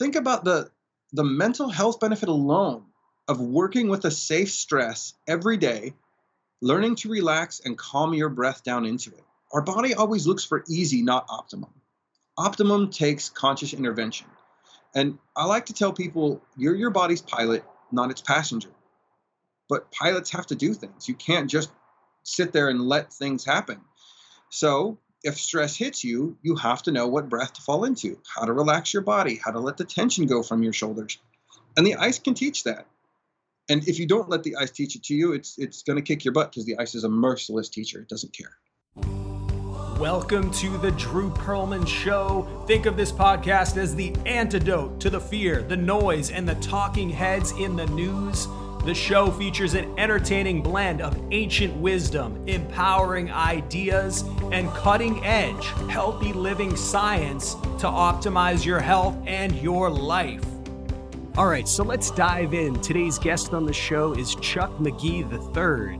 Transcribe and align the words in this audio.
think 0.00 0.16
about 0.16 0.44
the 0.44 0.70
the 1.12 1.24
mental 1.24 1.68
health 1.68 2.00
benefit 2.00 2.28
alone 2.28 2.84
of 3.28 3.40
working 3.40 3.88
with 3.88 4.04
a 4.04 4.10
safe 4.10 4.50
stress 4.50 5.14
every 5.28 5.56
day, 5.56 5.92
learning 6.62 6.94
to 6.96 7.10
relax 7.10 7.60
and 7.64 7.76
calm 7.76 8.14
your 8.14 8.28
breath 8.28 8.64
down 8.64 8.86
into 8.86 9.10
it. 9.10 9.24
Our 9.52 9.60
body 9.60 9.94
always 9.94 10.26
looks 10.26 10.44
for 10.44 10.64
easy, 10.68 11.02
not 11.02 11.26
optimum. 11.28 11.70
Optimum 12.38 12.90
takes 12.90 13.28
conscious 13.28 13.74
intervention. 13.74 14.28
And 14.94 15.18
I 15.36 15.44
like 15.44 15.66
to 15.66 15.72
tell 15.72 15.92
people 15.92 16.40
you're 16.56 16.76
your 16.76 16.90
body's 16.90 17.20
pilot, 17.22 17.64
not 17.92 18.10
its 18.10 18.22
passenger. 18.22 18.70
But 19.68 19.92
pilots 19.92 20.30
have 20.30 20.46
to 20.46 20.54
do 20.54 20.74
things. 20.74 21.08
You 21.08 21.14
can't 21.14 21.50
just 21.50 21.70
sit 22.22 22.52
there 22.52 22.68
and 22.68 22.80
let 22.80 23.12
things 23.12 23.44
happen. 23.44 23.80
So 24.48 24.98
if 25.22 25.38
stress 25.38 25.76
hits 25.76 26.02
you, 26.02 26.36
you 26.42 26.56
have 26.56 26.82
to 26.82 26.92
know 26.92 27.06
what 27.06 27.28
breath 27.28 27.52
to 27.54 27.62
fall 27.62 27.84
into, 27.84 28.18
how 28.34 28.46
to 28.46 28.52
relax 28.52 28.94
your 28.94 29.02
body, 29.02 29.38
how 29.44 29.50
to 29.50 29.58
let 29.58 29.76
the 29.76 29.84
tension 29.84 30.26
go 30.26 30.42
from 30.42 30.62
your 30.62 30.72
shoulders. 30.72 31.18
And 31.76 31.86
the 31.86 31.96
ice 31.96 32.18
can 32.18 32.34
teach 32.34 32.64
that. 32.64 32.86
And 33.68 33.86
if 33.86 33.98
you 33.98 34.06
don't 34.06 34.28
let 34.28 34.42
the 34.42 34.56
ice 34.56 34.70
teach 34.70 34.96
it 34.96 35.04
to 35.04 35.14
you, 35.14 35.32
it's 35.32 35.58
it's 35.58 35.82
going 35.82 35.96
to 35.96 36.02
kick 36.02 36.24
your 36.24 36.32
butt 36.32 36.50
because 36.50 36.64
the 36.64 36.78
ice 36.78 36.94
is 36.94 37.04
a 37.04 37.08
merciless 37.08 37.68
teacher. 37.68 38.00
It 38.00 38.08
doesn't 38.08 38.32
care. 38.32 38.56
Welcome 40.00 40.50
to 40.52 40.78
the 40.78 40.90
Drew 40.92 41.30
Perlman 41.30 41.86
Show. 41.86 42.64
Think 42.66 42.86
of 42.86 42.96
this 42.96 43.12
podcast 43.12 43.76
as 43.76 43.94
the 43.94 44.16
antidote 44.24 44.98
to 45.00 45.10
the 45.10 45.20
fear, 45.20 45.62
the 45.62 45.76
noise, 45.76 46.30
and 46.30 46.48
the 46.48 46.54
talking 46.56 47.10
heads 47.10 47.52
in 47.52 47.76
the 47.76 47.86
news 47.86 48.48
the 48.84 48.94
show 48.94 49.30
features 49.30 49.74
an 49.74 49.98
entertaining 49.98 50.62
blend 50.62 51.02
of 51.02 51.14
ancient 51.30 51.76
wisdom, 51.76 52.42
empowering 52.48 53.30
ideas, 53.30 54.24
and 54.52 54.70
cutting 54.70 55.22
edge, 55.24 55.66
healthy 55.90 56.32
living 56.32 56.74
science 56.76 57.54
to 57.78 57.86
optimize 57.86 58.64
your 58.64 58.80
health 58.80 59.16
and 59.26 59.54
your 59.56 59.90
life. 59.90 60.44
All 61.36 61.46
right, 61.46 61.68
so 61.68 61.84
let's 61.84 62.10
dive 62.10 62.54
in. 62.54 62.74
Today's 62.80 63.18
guest 63.18 63.52
on 63.52 63.66
the 63.66 63.72
show 63.72 64.12
is 64.12 64.34
Chuck 64.36 64.70
McGee 64.78 65.28
III. 65.30 65.98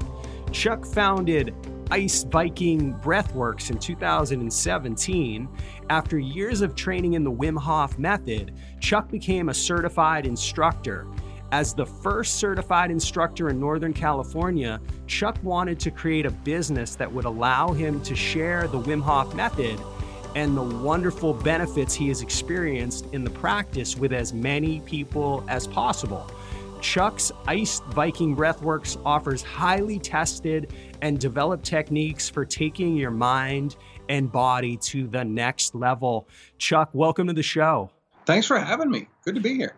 Chuck 0.51 0.87
founded 0.87 1.55
Iced 1.91 2.29
Viking 2.29 2.95
Breathworks 2.95 3.71
in 3.71 3.79
2017. 3.79 5.49
After 5.91 6.19
years 6.19 6.63
of 6.63 6.75
training 6.75 7.13
in 7.13 7.25
the 7.25 7.33
Wim 7.33 7.59
Hof 7.59 7.99
method, 7.99 8.55
Chuck 8.81 9.11
became 9.11 9.51
a 9.51 9.55
certified 9.55 10.25
instructor 10.25 11.07
as 11.53 11.75
the 11.75 11.87
first 11.87 12.37
certified 12.37 12.91
instructor 12.91 13.51
in 13.51 13.59
Northern 13.59 13.93
California, 13.93 14.81
Chuck 15.07 15.37
wanted 15.43 15.81
to 15.81 15.91
create 15.91 16.27
a 16.27 16.31
business 16.31 16.95
that 16.97 17.11
would 17.13 17.25
allow 17.25 17.73
him 17.73 18.01
to 18.03 18.15
share 18.15 18.69
the 18.69 18.81
Wim 18.81 19.03
Hof 19.03 19.35
method 19.35 19.79
and 20.37 20.57
the 20.57 20.63
wonderful 20.63 21.35
benefits 21.35 21.93
he 21.93 22.09
has 22.09 22.23
experienced 22.23 23.07
in 23.13 23.25
the 23.25 23.31
practice 23.31 23.97
with 23.97 24.13
as 24.13 24.33
many 24.33 24.81
people 24.81 25.45
as 25.49 25.67
possible. 25.67 26.31
Chuck's 26.81 27.33
Iced 27.47 27.85
Viking 27.87 28.35
Breathworks 28.35 29.01
offers 29.05 29.43
highly 29.43 29.99
tested 29.99 30.73
and 31.03 31.19
developed 31.19 31.65
techniques 31.65 32.29
for 32.29 32.45
taking 32.45 32.97
your 32.97 33.11
mind 33.11 33.77
and 34.09 34.31
body 34.31 34.77
to 34.77 35.07
the 35.09 35.25
next 35.25 35.75
level. 35.75 36.29
Chuck, 36.59 36.91
welcome 36.93 37.27
to 37.27 37.33
the 37.33 37.43
show. 37.43 37.91
Thanks 38.25 38.47
for 38.47 38.59
having 38.59 38.91
me. 38.91 39.09
Good 39.25 39.35
to 39.35 39.41
be 39.41 39.57
here. 39.57 39.75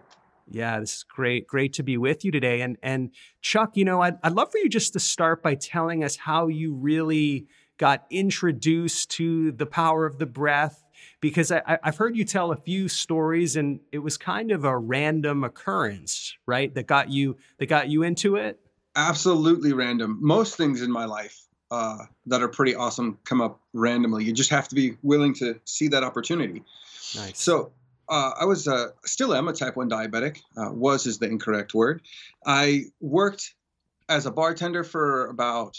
Yeah, 0.54 0.80
this 0.80 0.96
is 0.96 1.02
great. 1.02 1.46
Great 1.46 1.72
to 1.74 1.82
be 1.82 1.96
with 1.96 2.24
you 2.24 2.30
today. 2.30 2.60
And 2.60 2.76
and 2.82 3.10
Chuck, 3.40 3.76
you 3.76 3.84
know, 3.84 4.02
I'd, 4.02 4.18
I'd 4.22 4.32
love 4.32 4.52
for 4.52 4.58
you 4.58 4.68
just 4.68 4.92
to 4.92 5.00
start 5.00 5.42
by 5.42 5.54
telling 5.54 6.04
us 6.04 6.16
how 6.16 6.48
you 6.48 6.74
really 6.74 7.46
got 7.78 8.04
introduced 8.10 9.10
to 9.12 9.50
the 9.52 9.66
power 9.66 10.04
of 10.04 10.18
the 10.18 10.26
breath, 10.26 10.84
because 11.20 11.50
I, 11.50 11.78
I've 11.82 11.96
heard 11.96 12.16
you 12.16 12.24
tell 12.24 12.52
a 12.52 12.56
few 12.56 12.86
stories, 12.88 13.56
and 13.56 13.80
it 13.90 13.98
was 14.00 14.16
kind 14.18 14.52
of 14.52 14.64
a 14.64 14.76
random 14.76 15.42
occurrence, 15.42 16.36
right? 16.46 16.72
That 16.74 16.86
got 16.86 17.10
you 17.10 17.38
that 17.58 17.66
got 17.66 17.88
you 17.88 18.02
into 18.02 18.36
it. 18.36 18.60
Absolutely 18.94 19.72
random. 19.72 20.18
Most 20.20 20.56
things 20.56 20.82
in 20.82 20.92
my 20.92 21.06
life 21.06 21.40
uh, 21.70 21.96
that 22.26 22.42
are 22.42 22.48
pretty 22.48 22.74
awesome 22.74 23.18
come 23.24 23.40
up 23.40 23.58
randomly. 23.72 24.24
You 24.24 24.34
just 24.34 24.50
have 24.50 24.68
to 24.68 24.74
be 24.74 24.98
willing 25.02 25.32
to 25.36 25.58
see 25.64 25.88
that 25.88 26.04
opportunity. 26.04 26.62
Nice. 27.16 27.40
So 27.40 27.72
uh, 28.12 28.34
I 28.40 28.44
was 28.44 28.68
uh, 28.68 28.88
still 29.06 29.34
am 29.34 29.48
a 29.48 29.54
type 29.54 29.74
1 29.74 29.88
diabetic. 29.88 30.40
Uh, 30.54 30.70
was 30.70 31.06
is 31.06 31.18
the 31.18 31.26
incorrect 31.26 31.72
word. 31.72 32.02
I 32.44 32.84
worked 33.00 33.54
as 34.06 34.26
a 34.26 34.30
bartender 34.30 34.84
for 34.84 35.28
about 35.28 35.78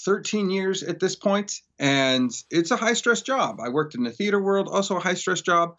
13 0.00 0.50
years 0.50 0.82
at 0.82 0.98
this 0.98 1.14
point, 1.14 1.60
and 1.78 2.32
it's 2.50 2.72
a 2.72 2.76
high 2.76 2.94
stress 2.94 3.22
job. 3.22 3.60
I 3.60 3.68
worked 3.68 3.94
in 3.94 4.02
the 4.02 4.10
theater 4.10 4.40
world, 4.40 4.68
also 4.68 4.96
a 4.96 5.00
high 5.00 5.14
stress 5.14 5.40
job. 5.40 5.76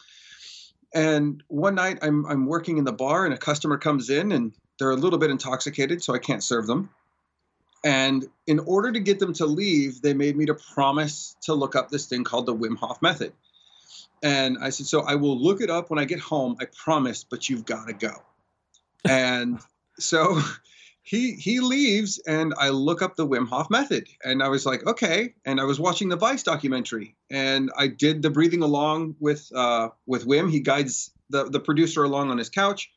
And 0.96 1.44
one 1.50 1.76
night 1.76 2.00
I'm, 2.02 2.26
I'm 2.26 2.46
working 2.46 2.78
in 2.78 2.86
the 2.86 2.94
bar, 2.94 3.26
and 3.26 3.34
a 3.34 3.38
customer 3.38 3.78
comes 3.78 4.10
in, 4.10 4.32
and 4.32 4.54
they're 4.80 4.92
a 4.92 4.96
little 4.96 5.20
bit 5.20 5.32
intoxicated, 5.32 6.02
so 6.02 6.14
I 6.14 6.20
can't 6.20 6.44
serve 6.44 6.66
them. 6.66 6.92
And 7.84 8.26
in 8.48 8.60
order 8.60 8.94
to 8.94 9.00
get 9.02 9.20
them 9.20 9.34
to 9.34 9.46
leave, 9.46 10.02
they 10.02 10.14
made 10.14 10.38
me 10.38 10.46
to 10.46 10.54
promise 10.54 11.36
to 11.44 11.54
look 11.54 11.76
up 11.76 11.90
this 11.90 12.06
thing 12.06 12.24
called 12.24 12.46
the 12.46 12.56
Wim 12.56 12.78
Hof 12.78 13.02
method. 13.02 13.34
And 14.22 14.58
I 14.62 14.70
said, 14.70 14.88
so 14.88 15.02
I 15.02 15.16
will 15.16 15.40
look 15.40 15.62
it 15.62 15.70
up 15.70 15.90
when 15.90 16.00
I 16.00 16.06
get 16.06 16.20
home. 16.20 16.58
I 16.60 16.66
promise, 16.66 17.24
but 17.24 17.50
you've 17.50 17.66
got 17.66 17.88
to 17.88 17.94
go. 17.94 18.14
and 19.08 19.60
so 19.98 20.42
he 21.10 21.34
he 21.34 21.60
leaves, 21.60 22.20
and 22.28 22.54
I 22.58 22.70
look 22.70 23.02
up 23.02 23.16
the 23.16 23.28
Wim 23.28 23.48
Hof 23.48 23.70
method, 23.70 24.08
and 24.24 24.44
I 24.44 24.50
was 24.50 24.66
like, 24.66 24.86
okay. 24.86 25.34
And 25.44 25.60
I 25.60 25.64
was 25.64 25.80
watching 25.80 26.10
the 26.10 26.16
Vice 26.16 26.44
documentary, 26.44 27.16
and 27.32 27.72
I 27.76 27.88
did 27.88 28.22
the 28.22 28.30
breathing 28.30 28.62
along 28.62 29.16
with 29.20 29.52
uh, 29.56 29.90
with 30.06 30.26
Wim. 30.26 30.52
He 30.52 30.60
guides 30.60 31.12
the 31.30 31.46
the 31.46 31.60
producer 31.60 32.04
along 32.04 32.30
on 32.30 32.38
his 32.38 32.50
couch, 32.50 32.92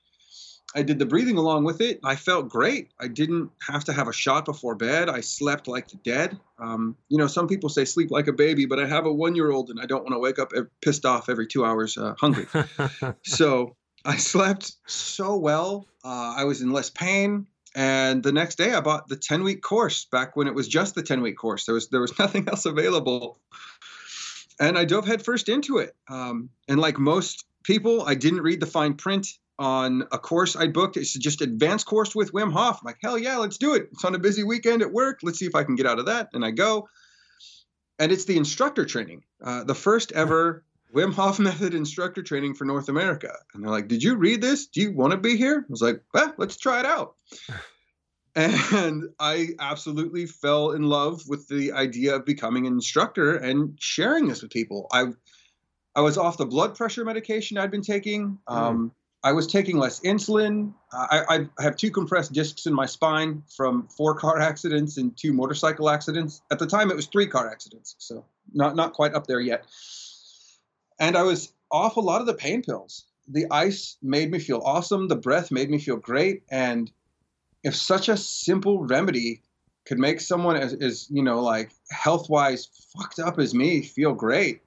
I 0.74 0.82
did 0.82 0.98
the 0.98 1.06
breathing 1.06 1.36
along 1.36 1.64
with 1.64 1.80
it. 1.80 2.00
I 2.02 2.16
felt 2.16 2.48
great. 2.48 2.90
I 2.98 3.08
didn't 3.08 3.50
have 3.68 3.84
to 3.84 3.92
have 3.92 4.08
a 4.08 4.12
shot 4.12 4.44
before 4.44 4.74
bed. 4.74 5.08
I 5.08 5.20
slept 5.20 5.68
like 5.68 5.88
the 5.88 5.96
dead. 5.96 6.38
Um, 6.58 6.96
you 7.08 7.18
know, 7.18 7.26
some 7.26 7.46
people 7.46 7.68
say 7.68 7.84
sleep 7.84 8.10
like 8.10 8.26
a 8.26 8.32
baby, 8.32 8.64
but 8.64 8.78
I 8.78 8.86
have 8.86 9.04
a 9.04 9.12
one 9.12 9.34
year 9.34 9.50
old 9.50 9.70
and 9.70 9.80
I 9.80 9.86
don't 9.86 10.02
want 10.02 10.14
to 10.14 10.18
wake 10.18 10.38
up 10.38 10.52
pissed 10.80 11.04
off 11.04 11.28
every 11.28 11.46
two 11.46 11.64
hours 11.64 11.98
uh, 11.98 12.14
hungry. 12.18 12.46
so 13.22 13.76
I 14.04 14.16
slept 14.16 14.72
so 14.86 15.36
well. 15.36 15.86
Uh, 16.04 16.34
I 16.36 16.44
was 16.44 16.62
in 16.62 16.72
less 16.72 16.90
pain. 16.90 17.46
And 17.74 18.22
the 18.22 18.32
next 18.32 18.56
day 18.56 18.72
I 18.72 18.80
bought 18.80 19.08
the 19.08 19.16
10 19.16 19.44
week 19.44 19.62
course 19.62 20.04
back 20.06 20.36
when 20.36 20.46
it 20.46 20.54
was 20.54 20.68
just 20.68 20.94
the 20.94 21.02
10 21.02 21.22
week 21.22 21.36
course. 21.36 21.64
There 21.64 21.74
was, 21.74 21.88
there 21.88 22.00
was 22.00 22.18
nothing 22.18 22.48
else 22.48 22.66
available. 22.66 23.38
And 24.60 24.78
I 24.78 24.84
dove 24.84 25.06
headfirst 25.06 25.48
into 25.48 25.78
it. 25.78 25.94
Um, 26.08 26.50
and 26.68 26.78
like 26.78 26.98
most 26.98 27.44
people, 27.62 28.02
I 28.06 28.14
didn't 28.14 28.42
read 28.42 28.60
the 28.60 28.66
fine 28.66 28.94
print 28.94 29.38
on 29.62 30.02
a 30.10 30.18
course 30.18 30.56
I 30.56 30.66
booked. 30.66 30.96
It's 30.96 31.12
just 31.12 31.40
advanced 31.40 31.86
course 31.86 32.14
with 32.14 32.32
Wim 32.32 32.52
Hof. 32.52 32.80
I'm 32.80 32.86
like, 32.86 32.98
hell 33.00 33.16
yeah, 33.16 33.36
let's 33.36 33.58
do 33.58 33.74
it. 33.74 33.88
It's 33.92 34.04
on 34.04 34.14
a 34.14 34.18
busy 34.18 34.42
weekend 34.42 34.82
at 34.82 34.92
work. 34.92 35.20
Let's 35.22 35.38
see 35.38 35.46
if 35.46 35.54
I 35.54 35.62
can 35.62 35.76
get 35.76 35.86
out 35.86 36.00
of 36.00 36.06
that. 36.06 36.30
And 36.32 36.44
I 36.44 36.50
go. 36.50 36.88
And 37.98 38.10
it's 38.10 38.24
the 38.24 38.36
instructor 38.36 38.84
training, 38.84 39.22
uh, 39.44 39.62
the 39.62 39.74
first 39.74 40.10
ever 40.12 40.64
Wim 40.92 41.12
Hof 41.14 41.38
method 41.38 41.74
instructor 41.74 42.22
training 42.22 42.54
for 42.54 42.64
North 42.64 42.88
America. 42.88 43.32
And 43.54 43.62
they're 43.62 43.70
like, 43.70 43.86
did 43.86 44.02
you 44.02 44.16
read 44.16 44.42
this? 44.42 44.66
Do 44.66 44.80
you 44.80 44.92
want 44.92 45.12
to 45.12 45.16
be 45.16 45.36
here? 45.36 45.60
I 45.60 45.70
was 45.70 45.80
like, 45.80 46.02
well, 46.12 46.34
let's 46.38 46.56
try 46.56 46.80
it 46.80 46.86
out. 46.86 47.14
and 48.34 49.04
I 49.20 49.50
absolutely 49.60 50.26
fell 50.26 50.72
in 50.72 50.82
love 50.82 51.22
with 51.28 51.46
the 51.46 51.72
idea 51.72 52.16
of 52.16 52.24
becoming 52.24 52.66
an 52.66 52.72
instructor 52.72 53.36
and 53.36 53.78
sharing 53.80 54.26
this 54.26 54.42
with 54.42 54.50
people. 54.50 54.88
I 54.92 55.12
I 55.94 56.00
was 56.00 56.16
off 56.16 56.38
the 56.38 56.46
blood 56.46 56.74
pressure 56.74 57.04
medication 57.04 57.58
I'd 57.58 57.70
been 57.70 57.82
taking. 57.82 58.38
Mm. 58.48 58.90
I 59.24 59.32
was 59.32 59.46
taking 59.46 59.78
less 59.78 60.00
insulin. 60.00 60.72
I, 60.92 61.46
I, 61.58 61.62
have 61.62 61.76
two 61.76 61.90
compressed 61.90 62.32
discs 62.32 62.66
in 62.66 62.74
my 62.74 62.86
spine 62.86 63.42
from 63.56 63.86
four 63.86 64.14
car 64.14 64.40
accidents 64.40 64.96
and 64.96 65.16
two 65.16 65.32
motorcycle 65.32 65.88
accidents. 65.88 66.42
At 66.50 66.58
the 66.58 66.66
time, 66.66 66.90
it 66.90 66.96
was 66.96 67.06
three 67.06 67.28
car 67.28 67.48
accidents, 67.48 67.94
so 67.98 68.24
not 68.52 68.74
not 68.74 68.94
quite 68.94 69.14
up 69.14 69.26
there 69.26 69.40
yet. 69.40 69.64
And 70.98 71.16
I 71.16 71.22
was 71.22 71.52
off 71.70 71.96
a 71.96 72.00
lot 72.00 72.20
of 72.20 72.26
the 72.26 72.34
pain 72.34 72.62
pills. 72.62 73.04
The 73.28 73.46
ice 73.50 73.96
made 74.02 74.30
me 74.30 74.40
feel 74.40 74.60
awesome. 74.64 75.06
The 75.06 75.16
breath 75.16 75.52
made 75.52 75.70
me 75.70 75.78
feel 75.78 75.96
great. 75.96 76.42
And 76.50 76.90
if 77.62 77.76
such 77.76 78.08
a 78.08 78.16
simple 78.16 78.84
remedy 78.84 79.42
could 79.86 79.98
make 79.98 80.20
someone 80.20 80.56
as, 80.56 80.74
as 80.74 81.08
you 81.10 81.22
know 81.22 81.40
like 81.40 81.70
health 81.90 82.28
wise 82.28 82.68
fucked 82.96 83.20
up 83.20 83.38
as 83.38 83.54
me 83.54 83.82
feel 83.82 84.12
great, 84.12 84.62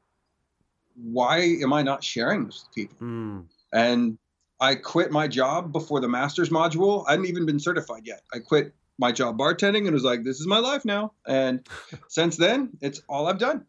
why 0.95 1.39
am 1.61 1.73
I 1.73 1.83
not 1.83 2.03
sharing 2.03 2.45
this 2.45 2.63
with 2.65 2.75
people? 2.75 2.97
Mm. 3.05 3.45
And 3.73 4.17
I 4.59 4.75
quit 4.75 5.11
my 5.11 5.27
job 5.27 5.71
before 5.71 5.99
the 5.99 6.07
master's 6.07 6.49
module. 6.49 7.03
I 7.07 7.11
hadn't 7.11 7.25
even 7.27 7.45
been 7.45 7.59
certified 7.59 8.03
yet. 8.05 8.21
I 8.33 8.39
quit 8.39 8.73
my 8.97 9.11
job 9.11 9.37
bartending 9.37 9.85
and 9.85 9.91
was 9.91 10.03
like, 10.03 10.23
this 10.23 10.39
is 10.39 10.47
my 10.47 10.59
life 10.59 10.85
now. 10.85 11.11
And 11.27 11.67
since 12.07 12.37
then, 12.37 12.69
it's 12.81 13.01
all 13.09 13.27
I've 13.27 13.37
done. 13.37 13.65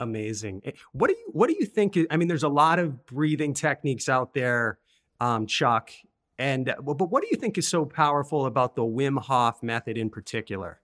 Amazing. 0.00 0.62
Eh, 0.64 0.72
what 0.92 1.08
do 1.08 1.14
you 1.14 1.30
what 1.32 1.48
do 1.48 1.56
you 1.58 1.66
think? 1.66 1.96
I 2.10 2.16
mean, 2.16 2.26
there's 2.26 2.42
a 2.42 2.48
lot 2.48 2.78
of 2.78 3.06
breathing 3.06 3.54
techniques 3.54 4.08
out 4.08 4.34
there, 4.34 4.78
um, 5.20 5.46
Chuck. 5.46 5.90
And 6.36 6.74
but 6.82 7.10
what 7.10 7.22
do 7.22 7.28
you 7.30 7.36
think 7.36 7.56
is 7.58 7.68
so 7.68 7.84
powerful 7.84 8.46
about 8.46 8.74
the 8.74 8.82
Wim 8.82 9.20
Hof 9.20 9.62
method 9.62 9.96
in 9.96 10.10
particular? 10.10 10.80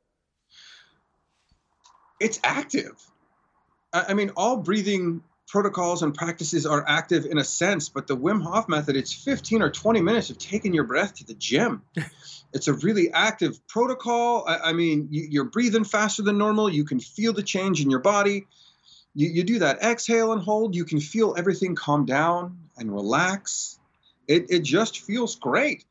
It's 2.20 2.38
active. 2.44 2.92
I 3.92 4.14
mean, 4.14 4.30
all 4.36 4.58
breathing 4.58 5.22
protocols 5.50 6.02
and 6.02 6.14
practices 6.14 6.64
are 6.64 6.84
active 6.86 7.26
in 7.26 7.38
a 7.38 7.44
sense, 7.44 7.88
but 7.88 8.06
the 8.06 8.16
Wim 8.16 8.40
Hof 8.40 8.68
method, 8.68 8.96
it's 8.96 9.12
15 9.12 9.62
or 9.62 9.70
20 9.70 10.00
minutes 10.00 10.30
of 10.30 10.38
taking 10.38 10.72
your 10.72 10.84
breath 10.84 11.14
to 11.14 11.24
the 11.24 11.34
gym. 11.34 11.82
it's 12.52 12.68
a 12.68 12.74
really 12.74 13.12
active 13.12 13.66
protocol. 13.66 14.44
I, 14.46 14.70
I 14.70 14.72
mean, 14.72 15.08
you, 15.10 15.42
are 15.42 15.44
breathing 15.44 15.84
faster 15.84 16.22
than 16.22 16.38
normal. 16.38 16.70
You 16.70 16.84
can 16.84 17.00
feel 17.00 17.32
the 17.32 17.42
change 17.42 17.82
in 17.82 17.90
your 17.90 18.00
body. 18.00 18.46
You, 19.14 19.28
you 19.28 19.42
do 19.42 19.58
that 19.58 19.82
exhale 19.82 20.32
and 20.32 20.40
hold. 20.40 20.76
You 20.76 20.84
can 20.84 21.00
feel 21.00 21.34
everything 21.36 21.74
calm 21.74 22.06
down 22.06 22.56
and 22.78 22.92
relax. 22.92 23.78
It, 24.28 24.46
it 24.50 24.62
just 24.62 25.00
feels 25.00 25.34
great. 25.34 25.84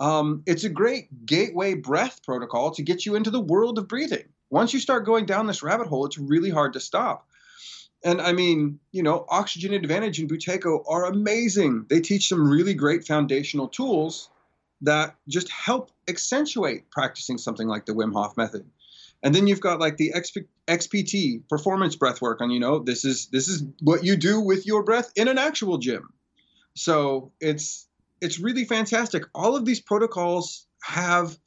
Um, 0.00 0.42
it's 0.46 0.64
a 0.64 0.70
great 0.70 1.26
gateway 1.26 1.74
breath 1.74 2.22
protocol 2.24 2.70
to 2.72 2.82
get 2.82 3.04
you 3.04 3.14
into 3.14 3.30
the 3.30 3.40
world 3.40 3.76
of 3.76 3.88
breathing. 3.88 4.24
Once 4.48 4.72
you 4.72 4.80
start 4.80 5.04
going 5.04 5.26
down 5.26 5.46
this 5.46 5.62
rabbit 5.62 5.86
hole, 5.86 6.06
it's 6.06 6.18
really 6.18 6.50
hard 6.50 6.72
to 6.72 6.80
stop. 6.80 7.28
And 8.04 8.20
I 8.20 8.32
mean, 8.32 8.80
you 8.90 9.02
know, 9.02 9.24
Oxygen 9.28 9.72
Advantage 9.74 10.18
and 10.18 10.28
Buteyko 10.28 10.82
are 10.88 11.04
amazing. 11.04 11.86
They 11.88 12.00
teach 12.00 12.28
some 12.28 12.48
really 12.48 12.74
great 12.74 13.06
foundational 13.06 13.68
tools 13.68 14.28
that 14.80 15.14
just 15.28 15.48
help 15.50 15.90
accentuate 16.08 16.90
practicing 16.90 17.38
something 17.38 17.68
like 17.68 17.86
the 17.86 17.92
Wim 17.92 18.12
Hof 18.12 18.36
method. 18.36 18.64
And 19.22 19.32
then 19.34 19.46
you've 19.46 19.60
got 19.60 19.78
like 19.78 19.96
the 19.96 20.12
XP, 20.14 20.46
XPT 20.66 21.48
performance 21.48 21.94
breath 21.94 22.20
work 22.20 22.40
on, 22.40 22.50
you 22.50 22.58
know, 22.58 22.80
this 22.80 23.04
is 23.04 23.26
this 23.26 23.46
is 23.46 23.62
what 23.80 24.04
you 24.04 24.16
do 24.16 24.40
with 24.40 24.66
your 24.66 24.82
breath 24.82 25.12
in 25.14 25.28
an 25.28 25.38
actual 25.38 25.78
gym. 25.78 26.12
So 26.74 27.30
it's 27.40 27.86
it's 28.20 28.40
really 28.40 28.64
fantastic. 28.64 29.24
All 29.34 29.54
of 29.54 29.64
these 29.64 29.80
protocols 29.80 30.66
have, 30.82 31.38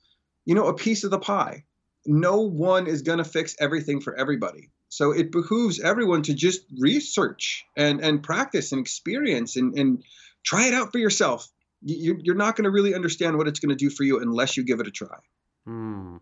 you 0.46 0.56
know, 0.56 0.68
a 0.68 0.74
piece 0.74 1.04
of 1.04 1.12
the 1.12 1.20
pie. 1.20 1.66
No 2.06 2.42
one 2.42 2.88
is 2.88 3.02
going 3.02 3.18
to 3.18 3.24
fix 3.24 3.56
everything 3.60 4.02
for 4.02 4.16
everybody. 4.16 4.70
So 4.90 5.12
it 5.12 5.32
behooves 5.32 5.80
everyone 5.80 6.22
to 6.24 6.34
just 6.34 6.62
research 6.80 7.66
and, 7.76 8.02
and 8.02 8.24
practice 8.24 8.72
and 8.72 8.80
experience 8.80 9.56
and, 9.56 9.78
and 9.78 10.04
try 10.44 10.68
it 10.68 10.74
out 10.74 10.92
for 10.92 11.00
yourself. 11.00 11.48
You, 11.82 12.18
you're 12.22 12.36
not 12.36 12.56
going 12.56 12.64
to 12.64 12.72
really 12.72 12.96
understand 12.96 13.38
what 13.38 13.48
it's 13.48 13.60
going 13.60 13.76
to 13.76 13.76
do 13.76 13.90
for 13.90 14.04
you 14.04 14.20
unless 14.20 14.56
you 14.56 14.64
give 14.64 14.80
it 14.80 14.88
a 14.88 14.92
try. 14.92 15.18
Hmm. 15.66 16.18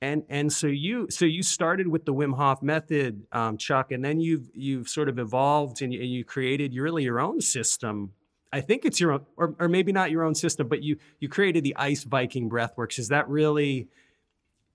And 0.00 0.22
and 0.28 0.52
so 0.52 0.68
you 0.68 1.08
so 1.10 1.24
you 1.24 1.42
started 1.42 1.88
with 1.88 2.04
the 2.04 2.14
Wim 2.14 2.36
Hof 2.36 2.62
method, 2.62 3.26
um, 3.32 3.56
Chuck, 3.56 3.90
and 3.90 4.04
then 4.04 4.20
you've 4.20 4.48
you've 4.54 4.88
sort 4.88 5.08
of 5.08 5.18
evolved 5.18 5.82
and 5.82 5.92
you, 5.92 6.00
and 6.00 6.08
you 6.08 6.24
created 6.24 6.72
really 6.76 7.02
your 7.02 7.18
own 7.18 7.40
system. 7.40 8.12
I 8.52 8.60
think 8.60 8.84
it's 8.84 9.00
your 9.00 9.12
own, 9.12 9.26
or, 9.36 9.56
or 9.58 9.68
maybe 9.68 9.90
not 9.90 10.12
your 10.12 10.22
own 10.22 10.36
system, 10.36 10.68
but 10.68 10.84
you 10.84 10.98
you 11.18 11.28
created 11.28 11.64
the 11.64 11.74
Iced 11.76 12.06
Viking 12.06 12.48
Breathworks. 12.48 13.00
Is 13.00 13.08
that 13.08 13.28
really 13.28 13.88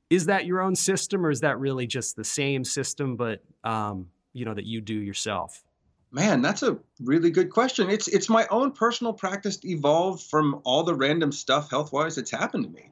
is 0.09 0.27
that 0.27 0.45
your 0.45 0.61
own 0.61 0.75
system 0.75 1.25
or 1.25 1.31
is 1.31 1.41
that 1.41 1.59
really 1.59 1.87
just 1.87 2.15
the 2.15 2.23
same 2.23 2.63
system 2.63 3.15
but 3.15 3.41
um, 3.63 4.07
you 4.33 4.45
know 4.45 4.53
that 4.53 4.65
you 4.65 4.81
do 4.81 4.95
yourself? 4.95 5.63
Man 6.11 6.41
that's 6.41 6.63
a 6.63 6.77
really 7.01 7.31
good 7.31 7.49
question. 7.49 7.89
It's 7.89 8.07
it's 8.07 8.29
my 8.29 8.45
own 8.49 8.71
personal 8.71 9.13
practice 9.13 9.63
evolved 9.63 10.23
from 10.23 10.61
all 10.63 10.83
the 10.83 10.93
random 10.93 11.31
stuff 11.31 11.69
health 11.69 11.91
wise 11.91 12.15
that's 12.15 12.31
happened 12.31 12.65
to 12.65 12.69
me. 12.69 12.89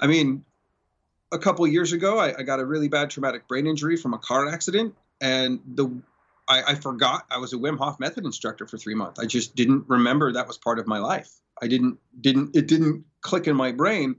I 0.00 0.06
mean 0.06 0.44
a 1.30 1.38
couple 1.38 1.66
years 1.66 1.92
ago 1.92 2.18
I, 2.18 2.38
I, 2.38 2.42
got 2.42 2.58
a 2.58 2.64
really 2.64 2.88
bad 2.88 3.10
traumatic 3.10 3.46
brain 3.48 3.66
injury 3.66 3.96
from 3.96 4.14
a 4.14 4.18
car 4.18 4.48
accident 4.48 4.94
and 5.20 5.60
the 5.74 6.00
I, 6.48 6.62
I 6.68 6.74
forgot 6.74 7.26
i 7.30 7.36
was 7.36 7.52
a 7.52 7.56
wim 7.56 7.76
hof 7.76 8.00
method 8.00 8.24
instructor 8.24 8.66
for 8.66 8.78
three 8.78 8.94
months. 8.94 9.20
I 9.20 9.26
just 9.26 9.54
didn't 9.54 9.84
remember 9.88 10.32
that 10.32 10.46
was 10.46 10.56
part 10.56 10.78
of 10.78 10.86
my 10.86 10.98
life. 10.98 11.30
I 11.60 11.66
didn't 11.66 11.98
didn't 12.20 12.56
it 12.56 12.66
didn't 12.66 13.04
click 13.20 13.46
in 13.46 13.56
my 13.56 13.72
brain 13.72 14.16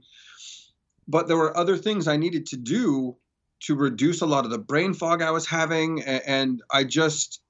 but 1.10 1.26
there 1.26 1.36
were 1.36 1.56
other 1.56 1.76
things 1.76 2.06
I 2.06 2.16
needed 2.16 2.46
to 2.46 2.56
do 2.56 3.16
to 3.64 3.74
reduce 3.74 4.20
a 4.20 4.26
lot 4.26 4.44
of 4.44 4.50
the 4.52 4.58
brain 4.58 4.94
fog 4.94 5.22
I 5.22 5.32
was 5.32 5.46
having. 5.46 6.02
And 6.02 6.62
I 6.72 6.84
just, 6.84 7.40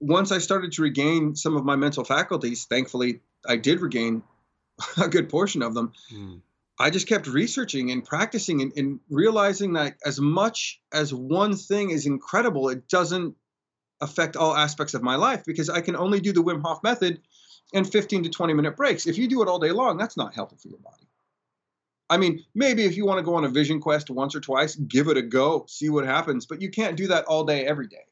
once 0.00 0.30
I 0.30 0.38
started 0.38 0.72
to 0.72 0.82
regain 0.82 1.34
some 1.34 1.56
of 1.56 1.64
my 1.64 1.76
mental 1.76 2.04
faculties, 2.04 2.66
thankfully 2.66 3.20
I 3.48 3.56
did 3.56 3.80
regain 3.80 4.22
a 5.02 5.08
good 5.08 5.30
portion 5.30 5.62
of 5.62 5.74
them. 5.74 5.92
Mm. 6.12 6.42
I 6.78 6.90
just 6.90 7.08
kept 7.08 7.26
researching 7.26 7.90
and 7.90 8.04
practicing 8.04 8.60
and, 8.60 8.72
and, 8.76 9.00
realizing 9.08 9.72
that 9.72 9.96
as 10.04 10.20
much 10.20 10.78
as 10.92 11.12
one 11.12 11.56
thing 11.56 11.88
is 11.88 12.04
incredible, 12.04 12.68
it 12.68 12.86
doesn't 12.86 13.34
affect 14.02 14.36
all 14.36 14.54
aspects 14.54 14.92
of 14.92 15.02
my 15.02 15.16
life 15.16 15.42
because 15.46 15.70
I 15.70 15.80
can 15.80 15.96
only 15.96 16.20
do 16.20 16.34
the 16.34 16.42
Wim 16.42 16.60
Hof 16.60 16.82
method 16.82 17.18
in 17.72 17.86
15 17.86 18.24
to 18.24 18.28
20 18.28 18.52
minute 18.52 18.76
breaks. 18.76 19.06
If 19.06 19.16
you 19.16 19.26
do 19.26 19.40
it 19.40 19.48
all 19.48 19.58
day 19.58 19.72
long, 19.72 19.96
that's 19.96 20.18
not 20.18 20.34
healthy 20.34 20.56
for 20.60 20.68
your 20.68 20.78
body. 20.80 21.06
I 22.08 22.16
mean, 22.16 22.44
maybe 22.54 22.84
if 22.84 22.96
you 22.96 23.04
want 23.04 23.18
to 23.18 23.24
go 23.24 23.34
on 23.34 23.44
a 23.44 23.48
vision 23.48 23.80
quest 23.80 24.10
once 24.10 24.34
or 24.34 24.40
twice, 24.40 24.76
give 24.76 25.08
it 25.08 25.16
a 25.16 25.22
go, 25.22 25.64
see 25.68 25.88
what 25.88 26.04
happens, 26.04 26.46
but 26.46 26.62
you 26.62 26.70
can't 26.70 26.96
do 26.96 27.08
that 27.08 27.24
all 27.24 27.44
day, 27.44 27.66
every 27.66 27.88
day. 27.88 28.04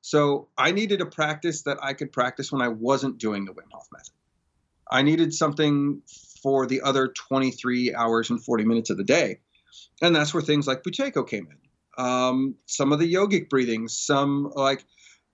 So 0.00 0.48
I 0.58 0.72
needed 0.72 1.00
a 1.00 1.06
practice 1.06 1.62
that 1.62 1.78
I 1.82 1.92
could 1.92 2.12
practice 2.12 2.52
when 2.52 2.60
I 2.60 2.68
wasn't 2.68 3.18
doing 3.18 3.44
the 3.44 3.52
Wim 3.52 3.70
Hof 3.72 3.86
method. 3.92 4.12
I 4.90 5.02
needed 5.02 5.32
something 5.32 6.02
for 6.42 6.66
the 6.66 6.82
other 6.82 7.08
23 7.08 7.94
hours 7.94 8.30
and 8.30 8.42
40 8.42 8.64
minutes 8.64 8.90
of 8.90 8.96
the 8.96 9.04
day. 9.04 9.38
And 10.02 10.14
that's 10.14 10.34
where 10.34 10.42
things 10.42 10.66
like 10.66 10.82
Buteyko 10.82 11.26
came 11.26 11.48
in. 11.50 12.04
Um, 12.04 12.56
some 12.66 12.92
of 12.92 12.98
the 12.98 13.12
yogic 13.12 13.48
breathings, 13.48 13.96
some 13.96 14.52
like 14.54 14.84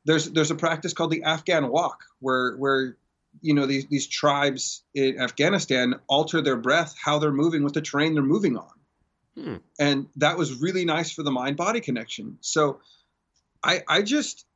there's 0.05 0.31
there's 0.31 0.51
a 0.51 0.55
practice 0.55 0.93
called 0.93 1.11
the 1.11 1.25
Afghan 1.25 1.69
walk 1.69 2.05
where 2.21 2.57
where 2.57 2.97
you 3.41 3.55
know 3.55 3.67
these 3.67 3.87
these 3.87 4.07
tribes 4.07 4.83
in 4.95 5.19
Afghanistan 5.21 5.95
alter 6.09 6.41
their 6.41 6.57
breath, 6.57 6.95
how 7.03 7.19
they're 7.19 7.33
moving 7.33 7.63
with 7.63 7.75
the 7.75 7.81
terrain 7.81 8.15
they're 8.15 8.23
moving 8.23 8.57
on, 8.57 8.73
hmm. 9.35 9.57
and 9.79 10.07
that 10.17 10.37
was 10.37 10.61
really 10.61 10.85
nice 10.85 11.11
for 11.11 11.23
the 11.23 11.31
mind 11.31 11.57
body 11.57 11.81
connection. 11.81 12.39
So, 12.41 12.81
I 13.63 13.83
I 13.89 14.03
just 14.03 14.47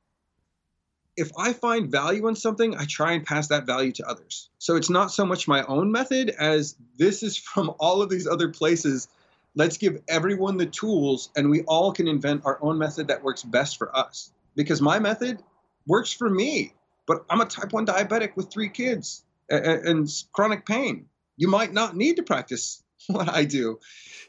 if 1.16 1.30
I 1.38 1.52
find 1.52 1.90
value 1.90 2.26
in 2.28 2.34
something, 2.34 2.76
I 2.76 2.84
try 2.86 3.12
and 3.12 3.24
pass 3.24 3.48
that 3.48 3.66
value 3.66 3.92
to 3.92 4.08
others. 4.08 4.50
So 4.58 4.76
it's 4.76 4.90
not 4.90 5.12
so 5.12 5.24
much 5.24 5.46
my 5.46 5.64
own 5.64 5.92
method 5.92 6.30
as 6.30 6.76
this 6.96 7.22
is 7.22 7.36
from 7.36 7.72
all 7.78 8.02
of 8.02 8.10
these 8.10 8.26
other 8.26 8.48
places. 8.48 9.08
Let's 9.54 9.76
give 9.76 10.02
everyone 10.08 10.56
the 10.56 10.66
tools 10.66 11.30
and 11.36 11.50
we 11.50 11.62
all 11.62 11.92
can 11.92 12.08
invent 12.08 12.42
our 12.44 12.58
own 12.60 12.78
method 12.78 13.08
that 13.08 13.22
works 13.22 13.42
best 13.42 13.78
for 13.78 13.96
us. 13.96 14.32
Because 14.56 14.80
my 14.80 14.98
method 14.98 15.42
works 15.86 16.12
for 16.12 16.28
me. 16.28 16.74
But 17.06 17.24
I'm 17.28 17.40
a 17.40 17.46
type 17.46 17.72
1 17.72 17.86
diabetic 17.86 18.36
with 18.36 18.50
three 18.50 18.68
kids 18.68 19.24
and, 19.48 20.08
chronic 20.32 20.66
pain. 20.66 21.06
You 21.36 21.48
might 21.48 21.72
not 21.72 21.96
need 21.96 22.16
to 22.16 22.22
practice 22.22 22.82
what 23.08 23.28
I 23.28 23.44
do 23.44 23.78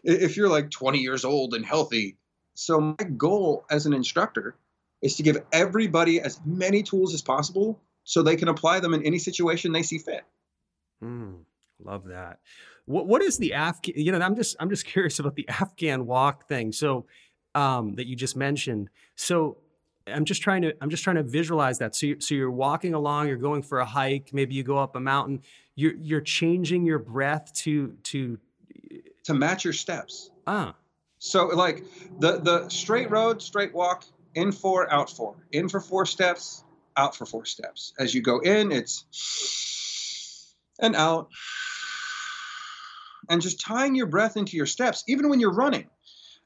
if 0.03 0.37
you're 0.37 0.49
like 0.49 0.71
20 0.71 0.99
years 0.99 1.23
old 1.25 1.53
and 1.53 1.65
healthy. 1.65 2.17
So, 2.55 2.79
my 2.79 3.05
goal 3.17 3.65
as 3.69 3.85
an 3.85 3.93
instructor 3.93 4.55
is 5.01 5.17
to 5.17 5.23
give 5.23 5.37
everybody 5.51 6.21
as 6.21 6.39
many 6.45 6.83
tools 6.83 7.13
as 7.13 7.21
possible 7.21 7.79
so 8.05 8.21
they 8.21 8.35
can 8.35 8.47
apply 8.47 8.79
them 8.79 8.93
in 8.93 9.03
any 9.03 9.19
situation 9.19 9.71
they 9.71 9.83
see 9.83 9.97
fit. 9.97 10.23
Mm, 11.03 11.39
love 11.83 12.05
that. 12.05 12.39
What 12.85 13.07
what 13.07 13.21
is 13.21 13.37
the 13.37 13.53
Afghan? 13.53 13.95
You 13.97 14.11
know, 14.11 14.19
I'm 14.19 14.35
just 14.35 14.55
I'm 14.59 14.69
just 14.69 14.85
curious 14.95 15.19
about 15.19 15.35
the 15.35 15.47
Afghan 15.49 16.05
walk 16.05 16.47
thing. 16.47 16.71
So 16.71 17.05
um, 17.55 17.95
that 17.95 18.07
you 18.07 18.15
just 18.15 18.35
mentioned. 18.35 18.89
So 19.15 19.57
I'm 20.07 20.25
just 20.25 20.41
trying 20.41 20.61
to 20.63 20.75
I'm 20.81 20.89
just 20.89 21.03
trying 21.03 21.15
to 21.15 21.23
visualize 21.23 21.79
that. 21.79 21.95
So 21.95 22.07
you, 22.07 22.19
so 22.19 22.35
you're 22.35 22.51
walking 22.51 22.93
along, 22.93 23.27
you're 23.27 23.37
going 23.37 23.61
for 23.61 23.79
a 23.79 23.85
hike, 23.85 24.29
maybe 24.33 24.55
you 24.55 24.63
go 24.63 24.77
up 24.77 24.95
a 24.95 24.99
mountain. 24.99 25.41
You're 25.75 25.95
you're 25.95 26.21
changing 26.21 26.85
your 26.85 26.99
breath 26.99 27.51
to 27.63 27.95
to 28.03 28.37
to 29.23 29.33
match 29.33 29.63
your 29.63 29.73
steps. 29.73 30.29
Ah. 30.47 30.75
So 31.19 31.47
like 31.47 31.83
the 32.19 32.39
the 32.39 32.69
straight 32.69 33.09
road, 33.09 33.41
straight 33.41 33.73
walk, 33.73 34.05
in 34.35 34.51
four, 34.51 34.91
out 34.93 35.09
four, 35.09 35.35
in 35.51 35.67
for 35.67 35.79
four 35.79 36.05
steps, 36.05 36.63
out 36.97 37.15
for 37.15 37.25
four 37.25 37.45
steps. 37.45 37.93
As 37.97 38.13
you 38.13 38.21
go 38.21 38.39
in, 38.39 38.71
it's 38.71 40.53
and 40.79 40.95
out, 40.95 41.29
and 43.29 43.41
just 43.41 43.59
tying 43.59 43.95
your 43.95 44.07
breath 44.07 44.37
into 44.37 44.57
your 44.57 44.65
steps, 44.65 45.03
even 45.07 45.29
when 45.29 45.39
you're 45.39 45.53
running. 45.53 45.89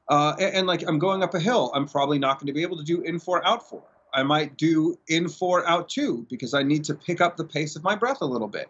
Uh, 0.09 0.35
and, 0.39 0.55
and, 0.55 0.67
like 0.67 0.83
I'm 0.87 0.97
going 0.97 1.21
up 1.21 1.35
a 1.35 1.39
hill, 1.39 1.71
I'm 1.75 1.87
probably 1.87 2.17
not 2.17 2.39
going 2.39 2.47
to 2.47 2.53
be 2.53 2.63
able 2.63 2.77
to 2.77 2.83
do 2.83 3.01
in 3.01 3.19
four, 3.19 3.45
out 3.45 3.69
four. 3.69 3.83
I 4.11 4.23
might 4.23 4.57
do 4.57 4.97
in 5.07 5.29
four, 5.29 5.67
out 5.67 5.87
two 5.87 6.25
because 6.29 6.55
I 6.55 6.63
need 6.63 6.83
to 6.85 6.95
pick 6.95 7.21
up 7.21 7.37
the 7.37 7.43
pace 7.43 7.75
of 7.75 7.83
my 7.83 7.95
breath 7.95 8.21
a 8.21 8.25
little 8.25 8.47
bit. 8.47 8.69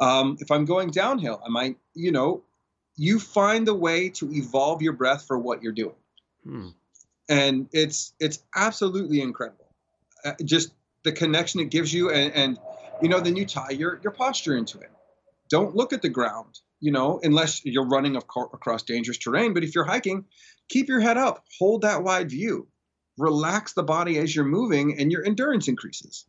Um, 0.00 0.38
if 0.40 0.50
I'm 0.50 0.64
going 0.64 0.90
downhill, 0.90 1.42
I 1.44 1.50
might, 1.50 1.76
you 1.94 2.10
know, 2.10 2.42
you 2.96 3.18
find 3.18 3.66
the 3.66 3.74
way 3.74 4.08
to 4.10 4.32
evolve 4.32 4.82
your 4.82 4.94
breath 4.94 5.26
for 5.26 5.38
what 5.38 5.62
you're 5.62 5.72
doing. 5.72 5.94
Hmm. 6.44 6.68
And 7.28 7.68
it's 7.72 8.14
it's 8.18 8.42
absolutely 8.54 9.20
incredible. 9.20 9.66
Uh, 10.24 10.32
just 10.44 10.72
the 11.02 11.12
connection 11.12 11.60
it 11.60 11.70
gives 11.70 11.92
you, 11.92 12.10
and, 12.10 12.32
and 12.32 12.58
you 13.00 13.08
know, 13.08 13.20
then 13.20 13.36
you 13.36 13.46
tie 13.46 13.70
your 13.70 14.00
your 14.02 14.12
posture 14.12 14.56
into 14.56 14.78
it. 14.78 14.90
Don't 15.48 15.76
look 15.76 15.92
at 15.92 16.02
the 16.02 16.08
ground, 16.08 16.60
you 16.82 16.92
know, 16.92 17.20
unless 17.22 17.64
you're 17.64 17.86
running 17.86 18.16
across 18.16 18.82
dangerous 18.82 19.16
terrain. 19.16 19.54
But 19.54 19.64
if 19.64 19.74
you're 19.74 19.84
hiking, 19.84 20.26
keep 20.68 20.88
your 20.88 21.00
head 21.00 21.16
up, 21.16 21.44
hold 21.58 21.82
that 21.82 22.02
wide 22.02 22.28
view, 22.28 22.68
relax 23.16 23.72
the 23.72 23.82
body 23.82 24.18
as 24.18 24.36
you're 24.36 24.44
moving, 24.44 24.98
and 24.98 25.10
your 25.10 25.24
endurance 25.24 25.68
increases. 25.68 26.26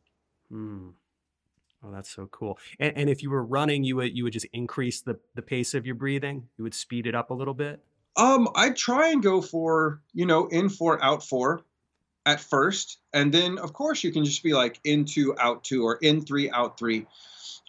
Hmm. 0.50 0.90
Oh, 1.84 1.92
that's 1.92 2.10
so 2.10 2.28
cool. 2.28 2.58
And, 2.80 2.96
and, 2.96 3.10
if 3.10 3.22
you 3.22 3.30
were 3.30 3.44
running, 3.44 3.84
you 3.84 3.98
would 3.98 4.16
you 4.16 4.24
would 4.24 4.32
just 4.32 4.46
increase 4.54 5.02
the 5.02 5.20
the 5.36 5.42
pace 5.42 5.74
of 5.74 5.86
your 5.86 5.96
breathing. 5.96 6.48
You 6.58 6.64
would 6.64 6.74
speed 6.74 7.08
it 7.08 7.16
up 7.16 7.30
a 7.30 7.34
little 7.34 7.54
bit. 7.54 7.84
Um, 8.16 8.48
I 8.56 8.70
try 8.70 9.10
and 9.10 9.22
go 9.22 9.42
for 9.42 10.02
you 10.14 10.26
know 10.26 10.48
in 10.48 10.70
four 10.70 11.04
out 11.04 11.24
four, 11.24 11.66
at 12.26 12.40
first. 12.40 13.00
And 13.14 13.34
then, 13.34 13.58
of 13.58 13.74
course, 13.74 14.04
you 14.04 14.12
can 14.12 14.26
just 14.26 14.44
be 14.44 14.54
like 14.54 14.80
in 14.84 15.06
two, 15.06 15.36
out 15.40 15.64
two, 15.64 15.84
or 15.84 15.98
in 16.02 16.22
three, 16.22 16.50
out 16.50 16.78
three. 16.78 17.06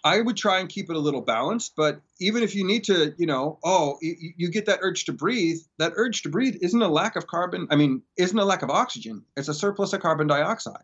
I 0.05 0.21
would 0.21 0.37
try 0.37 0.59
and 0.59 0.69
keep 0.69 0.91
it 0.91 0.95
a 0.95 0.99
little 0.99 1.21
balanced, 1.21 1.75
but 1.75 1.99
even 2.19 2.43
if 2.43 2.53
you 2.53 2.63
need 2.63 2.83
to, 2.83 3.15
you 3.17 3.25
know, 3.25 3.57
oh, 3.63 3.97
you, 4.03 4.33
you, 4.37 4.51
get 4.51 4.67
that 4.67 4.77
urge 4.83 5.05
to 5.05 5.13
breathe, 5.13 5.57
that 5.79 5.93
urge 5.95 6.21
to 6.21 6.29
breathe 6.29 6.57
isn't 6.61 6.81
a 6.81 6.87
lack 6.87 7.15
of 7.15 7.25
carbon. 7.25 7.67
I 7.71 7.75
mean, 7.75 8.03
isn't 8.15 8.37
a 8.37 8.45
lack 8.45 8.61
of 8.61 8.69
oxygen. 8.69 9.25
It's 9.35 9.47
a 9.47 9.53
surplus 9.53 9.93
of 9.93 10.01
carbon 10.01 10.27
dioxide. 10.27 10.83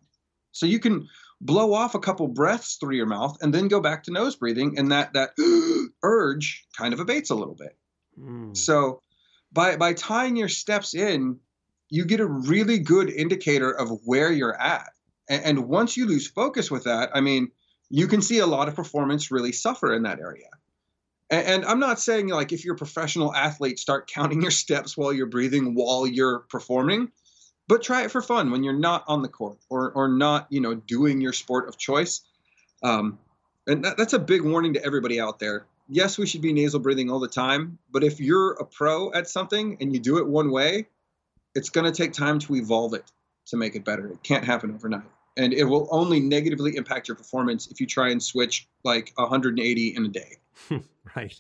So 0.53 0.65
you 0.65 0.79
can 0.79 1.07
blow 1.39 1.71
off 1.71 1.93
a 1.93 1.99
couple 1.99 2.27
breaths 2.29 2.77
through 2.77 2.95
your 2.95 3.05
mouth 3.05 3.37
and 3.41 3.53
then 3.53 3.67
go 3.67 3.79
back 3.79 4.03
to 4.03 4.11
nose 4.11 4.35
breathing, 4.35 4.79
and 4.79 4.91
that 4.91 5.13
that 5.13 5.31
urge 6.03 6.65
kind 6.75 6.91
of 6.91 6.99
abates 6.99 7.29
a 7.29 7.35
little 7.35 7.55
bit. 7.55 7.77
Mm. 8.19 8.57
So 8.57 9.03
by 9.53 9.77
by 9.77 9.93
tying 9.93 10.35
your 10.35 10.49
steps 10.49 10.95
in, 10.95 11.39
you 11.89 12.05
get 12.05 12.21
a 12.21 12.25
really 12.25 12.79
good 12.79 13.11
indicator 13.11 13.71
of 13.71 13.99
where 14.03 14.31
you're 14.31 14.59
at. 14.59 14.89
And, 15.29 15.45
and 15.45 15.67
once 15.67 15.95
you 15.95 16.07
lose 16.07 16.25
focus 16.25 16.71
with 16.71 16.85
that, 16.85 17.11
I 17.13 17.21
mean, 17.21 17.51
you 17.91 18.07
can 18.07 18.21
see 18.21 18.39
a 18.39 18.45
lot 18.45 18.69
of 18.69 18.75
performance 18.75 19.31
really 19.31 19.51
suffer 19.51 19.93
in 19.93 20.03
that 20.03 20.19
area. 20.19 20.47
And, 21.29 21.45
and 21.45 21.65
I'm 21.65 21.79
not 21.79 21.99
saying 21.99 22.29
like 22.29 22.53
if 22.53 22.63
you're 22.63 22.75
a 22.75 22.77
professional 22.77 23.35
athlete, 23.35 23.79
start 23.79 24.09
counting 24.09 24.41
your 24.41 24.51
steps 24.51 24.97
while 24.97 25.11
you're 25.11 25.27
breathing 25.27 25.75
while 25.75 26.07
you're 26.07 26.39
performing, 26.39 27.11
but 27.67 27.83
try 27.83 28.03
it 28.03 28.11
for 28.11 28.21
fun 28.21 28.49
when 28.49 28.63
you're 28.63 28.73
not 28.73 29.03
on 29.07 29.21
the 29.21 29.27
court 29.27 29.57
or 29.69 29.91
or 29.91 30.07
not 30.07 30.47
you 30.49 30.61
know 30.61 30.73
doing 30.73 31.21
your 31.21 31.33
sport 31.33 31.67
of 31.67 31.77
choice. 31.77 32.21
Um, 32.81 33.19
and 33.67 33.83
that, 33.85 33.97
that's 33.97 34.13
a 34.13 34.19
big 34.19 34.41
warning 34.41 34.73
to 34.73 34.83
everybody 34.83 35.19
out 35.19 35.39
there. 35.39 35.65
Yes, 35.87 36.17
we 36.17 36.25
should 36.25 36.41
be 36.41 36.53
nasal 36.53 36.79
breathing 36.79 37.11
all 37.11 37.19
the 37.19 37.27
time, 37.27 37.77
but 37.91 38.03
if 38.03 38.19
you're 38.21 38.53
a 38.53 38.65
pro 38.65 39.11
at 39.11 39.27
something 39.27 39.77
and 39.81 39.93
you 39.93 39.99
do 39.99 40.17
it 40.17 40.27
one 40.27 40.49
way, 40.49 40.87
it's 41.53 41.69
going 41.69 41.91
to 41.91 41.95
take 41.95 42.13
time 42.13 42.39
to 42.39 42.55
evolve 42.55 42.93
it 42.93 43.03
to 43.47 43.57
make 43.57 43.75
it 43.75 43.83
better. 43.83 44.07
It 44.07 44.23
can't 44.23 44.45
happen 44.45 44.73
overnight. 44.73 45.03
And 45.37 45.53
it 45.53 45.63
will 45.63 45.87
only 45.91 46.19
negatively 46.19 46.75
impact 46.75 47.07
your 47.07 47.15
performance 47.15 47.67
if 47.67 47.79
you 47.79 47.87
try 47.87 48.09
and 48.09 48.21
switch 48.21 48.67
like 48.83 49.13
180 49.15 49.95
in 49.95 50.05
a 50.05 50.07
day. 50.09 50.37
right. 51.15 51.39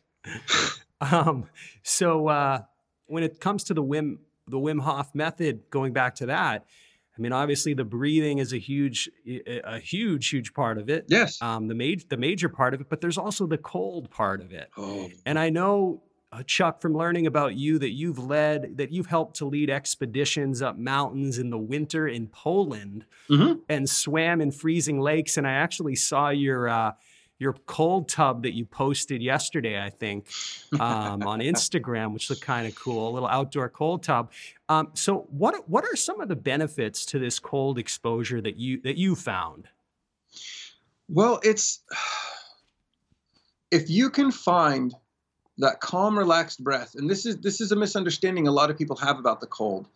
um, 1.01 1.45
so 1.83 2.27
uh, 2.27 2.61
when 3.07 3.23
it 3.23 3.39
comes 3.39 3.65
to 3.65 3.73
the 3.73 3.83
Wim 3.83 4.19
the 4.47 4.57
Wim 4.57 4.81
Hof 4.81 5.13
method, 5.13 5.61
going 5.69 5.93
back 5.93 6.15
to 6.15 6.25
that, 6.27 6.65
I 7.17 7.21
mean, 7.21 7.33
obviously 7.33 7.73
the 7.73 7.83
breathing 7.83 8.39
is 8.39 8.53
a 8.53 8.57
huge, 8.57 9.09
a 9.25 9.79
huge, 9.79 10.29
huge 10.29 10.53
part 10.53 10.77
of 10.77 10.89
it. 10.89 11.05
Yes. 11.07 11.41
Um, 11.41 11.67
the 11.67 11.75
major, 11.75 12.05
the 12.09 12.17
major 12.17 12.49
part 12.49 12.73
of 12.73 12.81
it, 12.81 12.89
but 12.89 13.01
there's 13.01 13.17
also 13.17 13.45
the 13.45 13.57
cold 13.57 14.09
part 14.09 14.41
of 14.41 14.51
it. 14.51 14.69
Oh. 14.77 15.09
And 15.25 15.37
I 15.37 15.49
know 15.49 16.03
uh, 16.33 16.43
Chuck, 16.43 16.81
from 16.81 16.95
learning 16.95 17.27
about 17.27 17.55
you, 17.55 17.77
that 17.79 17.91
you've 17.91 18.19
led, 18.19 18.77
that 18.77 18.91
you've 18.91 19.07
helped 19.07 19.35
to 19.37 19.45
lead 19.45 19.69
expeditions 19.69 20.61
up 20.61 20.77
mountains 20.77 21.37
in 21.37 21.49
the 21.49 21.57
winter 21.57 22.07
in 22.07 22.27
Poland 22.27 23.05
mm-hmm. 23.29 23.59
and 23.67 23.89
swam 23.89 24.39
in 24.39 24.51
freezing 24.51 25.01
lakes. 25.01 25.37
And 25.37 25.45
I 25.45 25.51
actually 25.51 25.95
saw 25.95 26.29
your 26.29 26.69
uh, 26.69 26.93
your 27.37 27.53
cold 27.65 28.07
tub 28.07 28.43
that 28.43 28.53
you 28.53 28.65
posted 28.65 29.21
yesterday, 29.21 29.81
I 29.81 29.89
think, 29.89 30.29
um, 30.79 31.23
on 31.23 31.39
Instagram, 31.41 32.13
which 32.13 32.29
looked 32.29 32.43
kind 32.43 32.67
of 32.67 32.75
cool, 32.75 33.09
a 33.09 33.11
little 33.11 33.27
outdoor 33.27 33.67
cold 33.67 34.03
tub. 34.03 34.31
Um, 34.69 34.91
so, 34.93 35.27
what 35.31 35.67
what 35.67 35.83
are 35.83 35.95
some 35.95 36.21
of 36.21 36.29
the 36.29 36.35
benefits 36.35 37.05
to 37.07 37.19
this 37.19 37.39
cold 37.39 37.77
exposure 37.77 38.39
that 38.39 38.55
you 38.55 38.79
that 38.81 38.95
you 38.95 39.15
found? 39.15 39.67
Well, 41.09 41.41
it's 41.43 41.81
if 43.71 43.89
you 43.89 44.09
can 44.09 44.31
find 44.31 44.93
that 45.57 45.79
calm, 45.79 46.17
relaxed 46.17 46.63
breath. 46.63 46.95
And 46.95 47.09
this 47.09 47.25
is 47.25 47.37
this 47.37 47.61
is 47.61 47.71
a 47.71 47.75
misunderstanding 47.75 48.47
a 48.47 48.51
lot 48.51 48.69
of 48.69 48.77
people 48.77 48.95
have 48.97 49.19
about 49.19 49.41
the 49.41 49.47
cold. 49.47 49.87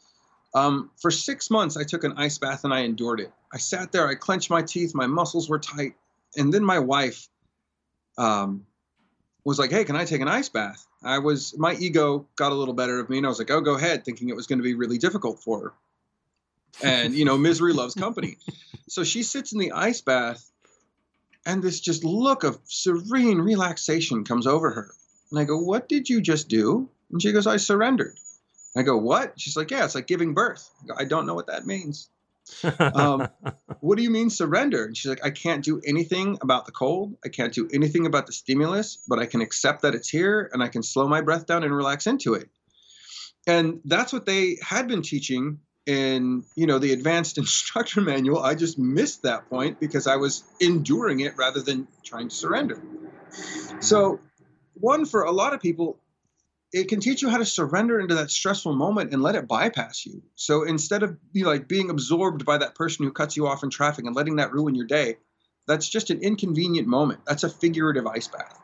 Um, 0.53 0.89
for 1.01 1.11
six 1.11 1.49
months, 1.49 1.75
I 1.75 1.83
took 1.83 2.03
an 2.03 2.13
ice 2.17 2.37
bath 2.37 2.63
and 2.63 2.73
I 2.73 2.81
endured 2.81 3.19
it. 3.19 3.31
I 3.53 3.57
sat 3.57 3.91
there, 3.91 4.07
I 4.07 4.15
clenched 4.15 4.49
my 4.49 4.61
teeth, 4.61 4.95
my 4.95 5.07
muscles 5.07 5.49
were 5.49 5.59
tight, 5.59 5.95
and 6.37 6.53
then 6.53 6.63
my 6.63 6.79
wife 6.79 7.27
um, 8.17 8.65
was 9.43 9.59
like, 9.59 9.69
"Hey, 9.69 9.83
can 9.83 9.95
I 9.95 10.05
take 10.05 10.21
an 10.21 10.27
ice 10.27 10.49
bath?" 10.49 10.85
I 11.03 11.19
was 11.19 11.57
my 11.57 11.73
ego 11.75 12.25
got 12.35 12.51
a 12.51 12.55
little 12.55 12.73
better 12.73 12.99
of 12.99 13.09
me, 13.09 13.17
and 13.17 13.25
I 13.25 13.29
was 13.29 13.39
like, 13.39 13.51
"Oh, 13.51 13.61
go 13.61 13.75
ahead," 13.75 14.05
thinking 14.05 14.29
it 14.29 14.35
was 14.35 14.47
going 14.47 14.59
to 14.59 14.63
be 14.63 14.75
really 14.75 14.97
difficult 14.97 15.41
for 15.41 15.59
her. 15.59 15.73
And 16.83 17.13
you 17.13 17.25
know, 17.25 17.37
misery 17.37 17.73
loves 17.73 17.95
company. 17.95 18.37
So 18.87 19.03
she 19.03 19.23
sits 19.23 19.51
in 19.51 19.57
the 19.57 19.71
ice 19.71 20.01
bath, 20.01 20.47
and 21.43 21.63
this 21.63 21.79
just 21.79 22.03
look 22.03 22.43
of 22.43 22.59
serene 22.65 23.39
relaxation 23.39 24.23
comes 24.23 24.45
over 24.45 24.69
her 24.69 24.91
and 25.31 25.39
I 25.39 25.43
go, 25.43 25.57
What 25.57 25.89
did 25.89 26.09
you 26.09 26.21
just 26.21 26.47
do? 26.47 26.89
And 27.11 27.21
she 27.21 27.31
goes, 27.31 27.47
I 27.47 27.57
surrendered. 27.57 28.15
I 28.75 28.83
go, 28.83 28.97
What? 28.97 29.39
She's 29.39 29.57
like, 29.57 29.71
Yeah, 29.71 29.85
it's 29.85 29.95
like 29.95 30.07
giving 30.07 30.33
birth. 30.33 30.69
I, 30.83 30.87
go, 30.87 30.93
I 30.97 31.05
don't 31.05 31.25
know 31.25 31.35
what 31.35 31.47
that 31.47 31.65
means. 31.65 32.09
um, 32.79 33.27
what 33.79 33.97
do 33.97 34.03
you 34.03 34.09
mean 34.09 34.29
surrender? 34.29 34.85
And 34.85 34.95
she's 34.95 35.09
like, 35.09 35.25
I 35.25 35.31
can't 35.31 35.63
do 35.63 35.81
anything 35.85 36.37
about 36.41 36.65
the 36.65 36.71
cold. 36.71 37.17
I 37.23 37.29
can't 37.29 37.53
do 37.53 37.67
anything 37.73 38.05
about 38.05 38.27
the 38.27 38.33
stimulus, 38.33 38.99
but 39.07 39.19
I 39.19 39.25
can 39.25 39.41
accept 39.41 39.81
that 39.81 39.95
it's 39.95 40.09
here 40.09 40.49
and 40.53 40.61
I 40.61 40.67
can 40.67 40.83
slow 40.83 41.07
my 41.07 41.21
breath 41.21 41.45
down 41.45 41.63
and 41.63 41.75
relax 41.75 42.07
into 42.07 42.33
it. 42.35 42.49
And 43.47 43.81
that's 43.85 44.11
what 44.11 44.25
they 44.25 44.57
had 44.61 44.87
been 44.87 45.01
teaching 45.01 45.59
in 45.85 46.43
you 46.55 46.65
know 46.65 46.79
the 46.79 46.93
advanced 46.93 47.37
instructor 47.37 48.01
manual 48.01 48.39
i 48.39 48.55
just 48.55 48.79
missed 48.79 49.23
that 49.23 49.47
point 49.49 49.79
because 49.79 50.07
i 50.07 50.15
was 50.15 50.43
enduring 50.59 51.19
it 51.19 51.37
rather 51.37 51.61
than 51.61 51.87
trying 52.03 52.27
to 52.27 52.35
surrender 52.35 52.81
so 53.79 54.19
one 54.75 55.05
for 55.05 55.23
a 55.23 55.31
lot 55.31 55.53
of 55.53 55.61
people 55.61 55.99
it 56.75 56.89
can 56.89 56.99
teach 56.99 57.21
you 57.21 57.29
how 57.29 57.37
to 57.37 57.45
surrender 57.45 58.01
into 58.01 58.15
that 58.15 58.29
stressful 58.29 58.73
moment 58.73 59.13
and 59.13 59.23
let 59.23 59.35
it 59.35 59.47
bypass 59.47 60.05
you. 60.05 60.21
So 60.35 60.63
instead 60.63 61.03
of 61.03 61.15
be 61.31 61.45
like 61.45 61.69
being 61.69 61.89
absorbed 61.89 62.45
by 62.45 62.57
that 62.57 62.75
person 62.75 63.05
who 63.05 63.13
cuts 63.13 63.37
you 63.37 63.47
off 63.47 63.63
in 63.63 63.69
traffic 63.69 64.05
and 64.05 64.13
letting 64.13 64.35
that 64.37 64.51
ruin 64.51 64.75
your 64.75 64.85
day, 64.85 65.15
that's 65.67 65.87
just 65.87 66.09
an 66.09 66.19
inconvenient 66.19 66.85
moment. 66.85 67.21
That's 67.25 67.45
a 67.45 67.49
figurative 67.49 68.05
ice 68.05 68.27
bath. 68.27 68.61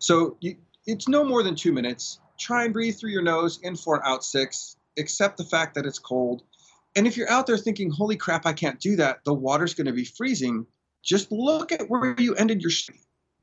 So 0.00 0.38
you, 0.40 0.56
it's 0.86 1.06
no 1.06 1.22
more 1.22 1.44
than 1.44 1.54
two 1.54 1.72
minutes. 1.72 2.18
Try 2.36 2.64
and 2.64 2.72
breathe 2.72 2.96
through 2.96 3.10
your 3.10 3.22
nose, 3.22 3.60
in 3.62 3.76
four, 3.76 4.04
out 4.04 4.24
six. 4.24 4.76
Accept 4.98 5.36
the 5.36 5.44
fact 5.44 5.76
that 5.76 5.86
it's 5.86 6.00
cold. 6.00 6.42
And 6.96 7.06
if 7.06 7.16
you're 7.16 7.30
out 7.30 7.46
there 7.46 7.58
thinking, 7.58 7.90
holy 7.90 8.16
crap, 8.16 8.44
I 8.44 8.54
can't 8.54 8.80
do 8.80 8.96
that, 8.96 9.20
the 9.24 9.34
water's 9.34 9.74
going 9.74 9.86
to 9.86 9.92
be 9.92 10.04
freezing, 10.04 10.66
just 11.04 11.30
look 11.30 11.70
at 11.70 11.88
where 11.88 12.16
you 12.18 12.34
ended 12.34 12.60
your 12.60 12.72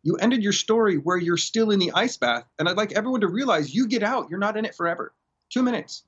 you 0.04 0.16
ended 0.18 0.44
your 0.44 0.54
story 0.54 0.98
where 0.98 1.18
you're 1.18 1.38
still 1.38 1.72
in 1.72 1.80
the 1.80 1.92
ice 1.94 2.18
bath. 2.18 2.46
And 2.60 2.68
I'd 2.68 2.78
like 2.78 2.94
everyone 2.94 3.22
to 3.22 3.28
realize 3.28 3.74
you 3.74 3.88
get 3.88 4.04
out, 4.04 4.30
you're 4.30 4.40
not 4.40 4.58
in 4.58 4.66
it 4.66 4.76
forever. 4.76 5.14
Two 5.50 5.64
minutes. 5.64 6.04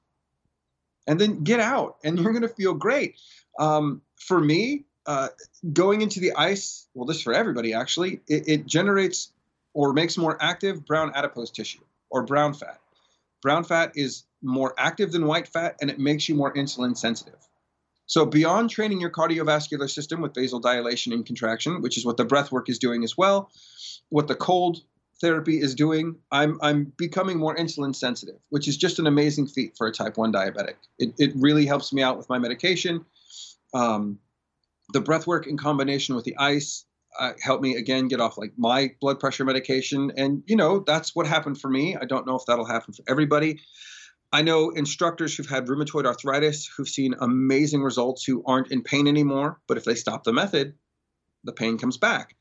And 1.07 1.19
then 1.19 1.43
get 1.43 1.59
out, 1.59 1.97
and 2.03 2.19
you're 2.19 2.33
going 2.33 2.43
to 2.43 2.49
feel 2.49 2.73
great. 2.73 3.15
Um, 3.57 4.01
for 4.15 4.39
me, 4.39 4.85
uh, 5.05 5.29
going 5.73 6.01
into 6.01 6.19
the 6.19 6.33
ice, 6.33 6.87
well, 6.93 7.05
this 7.05 7.21
for 7.21 7.33
everybody 7.33 7.73
actually, 7.73 8.21
it, 8.27 8.47
it 8.47 8.65
generates 8.67 9.31
or 9.73 9.93
makes 9.93 10.17
more 10.17 10.37
active 10.39 10.85
brown 10.85 11.11
adipose 11.15 11.49
tissue 11.49 11.81
or 12.09 12.23
brown 12.23 12.53
fat. 12.53 12.79
Brown 13.41 13.63
fat 13.63 13.93
is 13.95 14.25
more 14.41 14.73
active 14.77 15.11
than 15.11 15.25
white 15.25 15.47
fat 15.47 15.77
and 15.81 15.89
it 15.89 15.99
makes 15.99 16.29
you 16.29 16.35
more 16.35 16.53
insulin 16.53 16.95
sensitive. 16.95 17.48
So 18.09 18.25
beyond 18.25 18.71
training 18.71 18.99
your 18.99 19.11
cardiovascular 19.11 19.87
system 19.87 20.19
with 20.19 20.33
vasodilation 20.33 21.13
and 21.13 21.23
contraction, 21.23 21.83
which 21.83 21.95
is 21.95 22.03
what 22.03 22.17
the 22.17 22.25
breath 22.25 22.51
work 22.51 22.67
is 22.67 22.79
doing 22.79 23.03
as 23.03 23.15
well, 23.15 23.51
what 24.09 24.27
the 24.27 24.33
cold 24.33 24.81
therapy 25.21 25.61
is 25.61 25.75
doing, 25.75 26.15
I'm 26.31 26.57
I'm 26.63 26.91
becoming 26.97 27.37
more 27.37 27.55
insulin 27.55 27.95
sensitive, 27.95 28.39
which 28.49 28.67
is 28.67 28.77
just 28.77 28.97
an 28.97 29.05
amazing 29.05 29.45
feat 29.45 29.77
for 29.77 29.85
a 29.85 29.91
type 29.91 30.17
1 30.17 30.33
diabetic. 30.33 30.73
It, 30.97 31.13
it 31.19 31.33
really 31.35 31.67
helps 31.67 31.93
me 31.93 32.01
out 32.01 32.17
with 32.17 32.27
my 32.29 32.39
medication. 32.39 33.05
Um, 33.75 34.17
the 34.91 35.01
breath 35.01 35.27
work 35.27 35.45
in 35.45 35.55
combination 35.55 36.15
with 36.15 36.25
the 36.25 36.35
ice 36.39 36.85
uh, 37.19 37.33
helped 37.39 37.61
me 37.61 37.75
again 37.75 38.07
get 38.07 38.19
off 38.19 38.39
like 38.39 38.53
my 38.57 38.95
blood 38.99 39.19
pressure 39.19 39.45
medication. 39.45 40.11
And 40.17 40.41
you 40.47 40.55
know, 40.55 40.79
that's 40.79 41.15
what 41.15 41.27
happened 41.27 41.61
for 41.61 41.69
me. 41.69 41.95
I 41.95 42.05
don't 42.05 42.25
know 42.25 42.37
if 42.37 42.45
that'll 42.47 42.65
happen 42.65 42.91
for 42.95 43.03
everybody. 43.07 43.59
I 44.31 44.43
know 44.43 44.69
instructors 44.69 45.35
who've 45.35 45.49
had 45.49 45.65
rheumatoid 45.67 46.05
arthritis 46.05 46.67
who've 46.67 46.87
seen 46.87 47.15
amazing 47.19 47.81
results 47.81 48.23
who 48.23 48.43
aren't 48.45 48.71
in 48.71 48.83
pain 48.83 49.07
anymore, 49.07 49.59
but 49.67 49.77
if 49.77 49.85
they 49.85 49.95
stop 49.95 50.23
the 50.23 50.33
method, 50.33 50.75
the 51.43 51.51
pain 51.51 51.77
comes 51.77 51.97
back. 51.97 52.35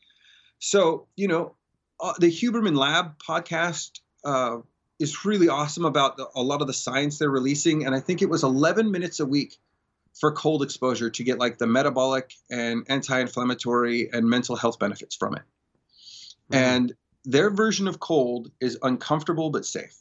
So, 0.58 1.06
you 1.16 1.28
know, 1.28 1.54
uh, 2.00 2.12
the 2.18 2.30
Huberman 2.30 2.76
Lab 2.76 3.18
podcast 3.18 4.00
uh, 4.24 4.58
is 4.98 5.24
really 5.24 5.48
awesome 5.48 5.84
about 5.84 6.16
the, 6.18 6.28
a 6.34 6.42
lot 6.42 6.60
of 6.60 6.66
the 6.66 6.74
science 6.74 7.18
they're 7.18 7.30
releasing. 7.30 7.86
And 7.86 7.94
I 7.94 8.00
think 8.00 8.20
it 8.20 8.28
was 8.28 8.42
11 8.42 8.90
minutes 8.90 9.20
a 9.20 9.26
week 9.26 9.56
for 10.14 10.32
cold 10.32 10.62
exposure 10.62 11.08
to 11.10 11.24
get 11.24 11.38
like 11.38 11.58
the 11.58 11.66
metabolic 11.66 12.34
and 12.50 12.84
anti 12.88 13.18
inflammatory 13.18 14.10
and 14.12 14.28
mental 14.28 14.56
health 14.56 14.78
benefits 14.78 15.16
from 15.16 15.36
it. 15.36 15.42
Mm-hmm. 16.50 16.54
And 16.54 16.94
their 17.24 17.50
version 17.50 17.88
of 17.88 18.00
cold 18.00 18.50
is 18.60 18.78
uncomfortable 18.82 19.50
but 19.50 19.64
safe 19.64 19.96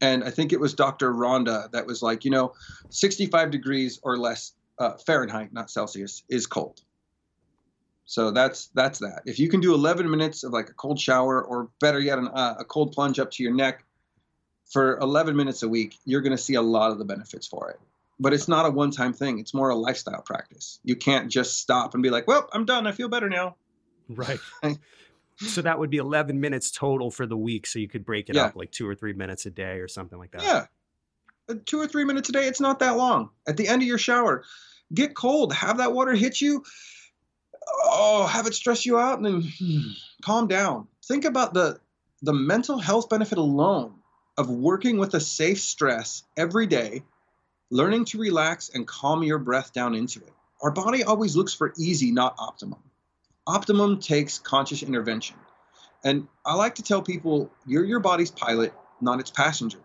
and 0.00 0.24
I 0.24 0.30
think 0.30 0.52
it 0.52 0.60
was 0.60 0.74
Dr. 0.74 1.12
Rhonda 1.12 1.70
that 1.72 1.86
was 1.86 2.02
like, 2.02 2.24
you 2.24 2.30
know, 2.30 2.52
65 2.90 3.50
degrees 3.50 3.98
or 4.02 4.18
less 4.18 4.52
uh, 4.78 4.92
Fahrenheit, 5.06 5.52
not 5.52 5.70
Celsius, 5.70 6.22
is 6.28 6.46
cold. 6.46 6.82
So 8.04 8.30
that's 8.30 8.68
that's 8.68 9.00
that. 9.00 9.22
If 9.26 9.38
you 9.38 9.48
can 9.48 9.60
do 9.60 9.74
11 9.74 10.08
minutes 10.08 10.44
of 10.44 10.52
like 10.52 10.68
a 10.68 10.74
cold 10.74 11.00
shower, 11.00 11.42
or 11.42 11.70
better 11.80 11.98
yet, 11.98 12.18
an, 12.18 12.28
uh, 12.28 12.56
a 12.58 12.64
cold 12.64 12.92
plunge 12.92 13.18
up 13.18 13.30
to 13.32 13.42
your 13.42 13.52
neck 13.54 13.84
for 14.70 14.98
11 14.98 15.34
minutes 15.34 15.62
a 15.62 15.68
week, 15.68 15.98
you're 16.04 16.20
going 16.20 16.36
to 16.36 16.42
see 16.42 16.54
a 16.54 16.62
lot 16.62 16.92
of 16.92 16.98
the 16.98 17.04
benefits 17.04 17.46
for 17.46 17.70
it. 17.70 17.80
but 18.18 18.32
it's 18.32 18.48
not 18.48 18.66
a 18.66 18.70
one 18.70 18.90
time 18.90 19.12
thing. 19.12 19.38
It's 19.38 19.54
more 19.54 19.70
a 19.70 19.74
lifestyle 19.74 20.22
practice. 20.22 20.80
You 20.84 20.96
can't 20.96 21.30
just 21.30 21.58
stop 21.58 21.94
and 21.94 22.02
be 22.02 22.10
like, 22.10 22.26
well, 22.26 22.48
I'm 22.52 22.64
done. 22.64 22.86
I 22.86 22.92
feel 22.92 23.08
better 23.08 23.28
now. 23.28 23.56
Right. 24.08 24.38
so 25.38 25.62
that 25.62 25.78
would 25.78 25.90
be 25.90 25.98
11 25.98 26.40
minutes 26.40 26.70
total 26.70 27.10
for 27.10 27.26
the 27.26 27.36
week. 27.36 27.66
So 27.66 27.78
you 27.78 27.88
could 27.88 28.04
break 28.04 28.28
it 28.28 28.36
yeah. 28.36 28.46
up 28.46 28.56
like 28.56 28.70
two 28.70 28.88
or 28.88 28.94
three 28.94 29.12
minutes 29.12 29.46
a 29.46 29.50
day 29.50 29.78
or 29.78 29.88
something 29.88 30.18
like 30.18 30.30
that. 30.32 30.42
Yeah. 30.42 30.66
Uh, 31.48 31.54
two 31.64 31.78
or 31.78 31.86
three 31.86 32.04
minutes 32.04 32.28
a 32.28 32.32
day. 32.32 32.46
It's 32.46 32.60
not 32.60 32.78
that 32.80 32.96
long. 32.96 33.30
At 33.46 33.56
the 33.56 33.68
end 33.68 33.82
of 33.82 33.88
your 33.88 33.98
shower, 33.98 34.44
get 34.92 35.14
cold, 35.14 35.52
have 35.52 35.78
that 35.78 35.92
water 35.92 36.14
hit 36.14 36.40
you. 36.40 36.64
Oh, 37.84 38.26
have 38.26 38.46
it 38.46 38.54
stress 38.54 38.86
you 38.86 38.98
out 38.98 39.18
and 39.18 39.26
then 39.26 39.52
hmm, 39.58 39.88
calm 40.22 40.46
down. 40.46 40.88
Think 41.04 41.24
about 41.24 41.52
the 41.52 41.80
the 42.22 42.32
mental 42.32 42.78
health 42.78 43.08
benefit 43.08 43.38
alone 43.38 43.94
of 44.38 44.48
working 44.48 44.98
with 44.98 45.14
a 45.14 45.20
safe 45.20 45.60
stress 45.60 46.22
every 46.36 46.66
day, 46.66 47.02
learning 47.70 48.04
to 48.06 48.18
relax 48.18 48.70
and 48.70 48.86
calm 48.86 49.22
your 49.22 49.38
breath 49.38 49.72
down 49.72 49.94
into 49.94 50.20
it. 50.20 50.32
Our 50.62 50.70
body 50.70 51.04
always 51.04 51.36
looks 51.36 51.52
for 51.52 51.74
easy, 51.76 52.12
not 52.12 52.34
optimum. 52.38 52.82
Optimum 53.46 54.00
takes 54.00 54.38
conscious 54.38 54.82
intervention. 54.82 55.36
And 56.04 56.28
I 56.44 56.54
like 56.54 56.76
to 56.76 56.82
tell 56.82 57.02
people 57.02 57.50
you're 57.66 57.84
your 57.84 58.00
body's 58.00 58.30
pilot, 58.30 58.72
not 59.00 59.20
its 59.20 59.30
passenger. 59.30 59.78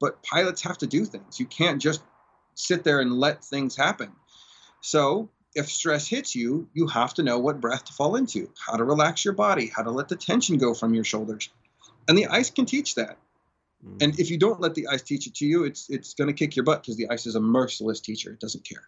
But 0.00 0.22
pilots 0.22 0.62
have 0.62 0.78
to 0.78 0.86
do 0.86 1.04
things. 1.04 1.40
You 1.40 1.46
can't 1.46 1.82
just 1.82 2.02
sit 2.54 2.84
there 2.84 3.00
and 3.00 3.12
let 3.12 3.44
things 3.44 3.76
happen. 3.76 4.12
So, 4.80 5.30
if 5.54 5.68
stress 5.68 6.06
hits 6.06 6.36
you, 6.36 6.68
you 6.72 6.86
have 6.86 7.14
to 7.14 7.22
know 7.22 7.38
what 7.38 7.60
breath 7.60 7.86
to 7.86 7.92
fall 7.92 8.16
into, 8.16 8.50
how 8.64 8.76
to 8.76 8.84
relax 8.84 9.24
your 9.24 9.34
body, 9.34 9.70
how 9.74 9.82
to 9.82 9.90
let 9.90 10.08
the 10.08 10.14
tension 10.14 10.58
go 10.58 10.74
from 10.74 10.94
your 10.94 11.04
shoulders. 11.04 11.48
And 12.06 12.16
the 12.16 12.26
ice 12.26 12.50
can 12.50 12.64
teach 12.64 12.94
that. 12.94 13.18
Mm. 13.84 14.02
And 14.02 14.20
if 14.20 14.30
you 14.30 14.38
don't 14.38 14.60
let 14.60 14.74
the 14.74 14.88
ice 14.88 15.02
teach 15.02 15.26
it 15.26 15.34
to 15.36 15.46
you, 15.46 15.64
it's 15.64 15.88
it's 15.88 16.14
going 16.14 16.28
to 16.28 16.34
kick 16.34 16.56
your 16.56 16.64
butt 16.64 16.82
because 16.82 16.96
the 16.96 17.10
ice 17.10 17.26
is 17.26 17.34
a 17.34 17.40
merciless 17.40 18.00
teacher. 18.00 18.30
It 18.30 18.40
doesn't 18.40 18.64
care. 18.64 18.84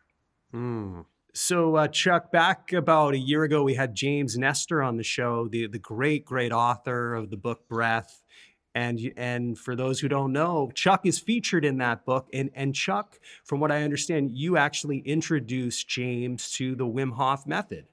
Mm. 0.54 1.04
So, 1.32 1.76
uh, 1.76 1.88
Chuck, 1.88 2.32
back 2.32 2.72
about 2.72 3.14
a 3.14 3.18
year 3.18 3.44
ago, 3.44 3.62
we 3.62 3.74
had 3.74 3.94
James 3.94 4.36
Nestor 4.36 4.82
on 4.82 4.96
the 4.96 5.02
show, 5.02 5.48
the 5.48 5.66
the 5.66 5.78
great, 5.78 6.24
great 6.24 6.52
author 6.52 7.14
of 7.14 7.30
the 7.30 7.36
book 7.36 7.68
Breath. 7.68 8.22
And 8.74 9.12
and 9.16 9.58
for 9.58 9.74
those 9.74 10.00
who 10.00 10.08
don't 10.08 10.32
know, 10.32 10.70
Chuck 10.74 11.04
is 11.04 11.18
featured 11.18 11.64
in 11.64 11.78
that 11.78 12.04
book. 12.04 12.28
And 12.32 12.50
and 12.54 12.74
Chuck, 12.74 13.18
from 13.44 13.60
what 13.60 13.72
I 13.72 13.82
understand, 13.82 14.30
you 14.32 14.56
actually 14.56 14.98
introduced 14.98 15.88
James 15.88 16.52
to 16.52 16.74
the 16.74 16.86
Wim 16.86 17.12
Hof 17.12 17.46
method. 17.46 17.86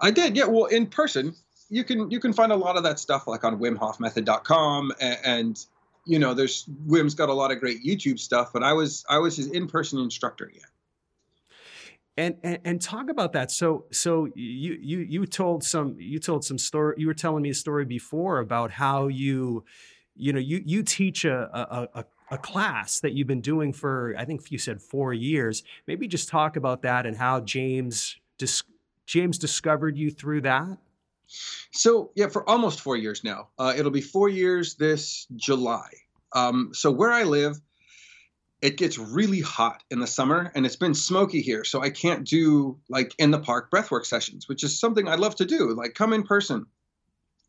I 0.00 0.10
did, 0.10 0.36
yeah. 0.36 0.44
Well, 0.44 0.66
in 0.66 0.86
person, 0.86 1.34
you 1.70 1.84
can 1.84 2.10
you 2.10 2.20
can 2.20 2.32
find 2.32 2.52
a 2.52 2.56
lot 2.56 2.76
of 2.76 2.82
that 2.84 2.98
stuff 2.98 3.26
like 3.26 3.44
on 3.44 3.58
WimHofMethod.com 3.58 4.92
and, 5.00 5.18
and 5.24 5.66
you 6.04 6.18
know, 6.18 6.32
there's 6.32 6.64
Wim's 6.86 7.14
got 7.14 7.28
a 7.28 7.34
lot 7.34 7.52
of 7.52 7.60
great 7.60 7.84
YouTube 7.84 8.18
stuff, 8.18 8.50
but 8.52 8.62
I 8.62 8.72
was 8.72 9.04
I 9.08 9.18
was 9.18 9.36
his 9.36 9.48
in-person 9.48 9.98
instructor, 9.98 10.50
yeah. 10.54 10.62
And, 12.18 12.36
and, 12.42 12.58
and 12.64 12.82
talk 12.82 13.08
about 13.08 13.32
that. 13.34 13.50
So 13.52 13.84
so 13.92 14.28
you 14.34 14.76
you 14.80 14.98
you 14.98 15.24
told 15.24 15.62
some 15.62 15.96
you 15.98 16.18
told 16.18 16.44
some 16.44 16.58
story. 16.58 16.96
You 16.98 17.06
were 17.06 17.14
telling 17.14 17.42
me 17.42 17.50
a 17.50 17.54
story 17.54 17.84
before 17.84 18.40
about 18.40 18.72
how 18.72 19.06
you 19.06 19.64
you 20.16 20.32
know 20.32 20.40
you 20.40 20.60
you 20.66 20.82
teach 20.82 21.24
a 21.24 21.48
a, 21.56 22.00
a 22.00 22.04
a 22.30 22.38
class 22.38 23.00
that 23.00 23.12
you've 23.12 23.28
been 23.28 23.40
doing 23.40 23.72
for 23.72 24.14
I 24.18 24.24
think 24.24 24.50
you 24.50 24.58
said 24.58 24.82
four 24.82 25.14
years. 25.14 25.62
Maybe 25.86 26.08
just 26.08 26.28
talk 26.28 26.56
about 26.56 26.82
that 26.82 27.06
and 27.06 27.16
how 27.16 27.40
James 27.40 28.16
dis- 28.36 28.64
James 29.06 29.38
discovered 29.38 29.96
you 29.96 30.10
through 30.10 30.42
that. 30.42 30.78
So 31.70 32.10
yeah, 32.14 32.28
for 32.28 32.48
almost 32.48 32.80
four 32.80 32.96
years 32.96 33.22
now. 33.22 33.48
Uh, 33.58 33.74
it'll 33.76 33.90
be 33.90 34.00
four 34.00 34.28
years 34.28 34.74
this 34.74 35.26
July. 35.36 35.90
Um, 36.32 36.70
so 36.74 36.90
where 36.90 37.12
I 37.12 37.22
live, 37.22 37.58
it 38.60 38.76
gets 38.76 38.98
really 38.98 39.40
hot 39.40 39.82
in 39.90 40.00
the 40.00 40.06
summer 40.06 40.50
and 40.54 40.66
it's 40.66 40.76
been 40.76 40.94
smoky 40.94 41.40
here 41.40 41.64
so 41.64 41.80
i 41.80 41.90
can't 41.90 42.26
do 42.26 42.78
like 42.88 43.14
in 43.18 43.30
the 43.30 43.38
park 43.38 43.70
breathwork 43.70 44.04
sessions 44.04 44.48
which 44.48 44.64
is 44.64 44.78
something 44.78 45.08
i'd 45.08 45.20
love 45.20 45.36
to 45.36 45.44
do 45.44 45.74
like 45.74 45.94
come 45.94 46.12
in 46.12 46.22
person 46.22 46.66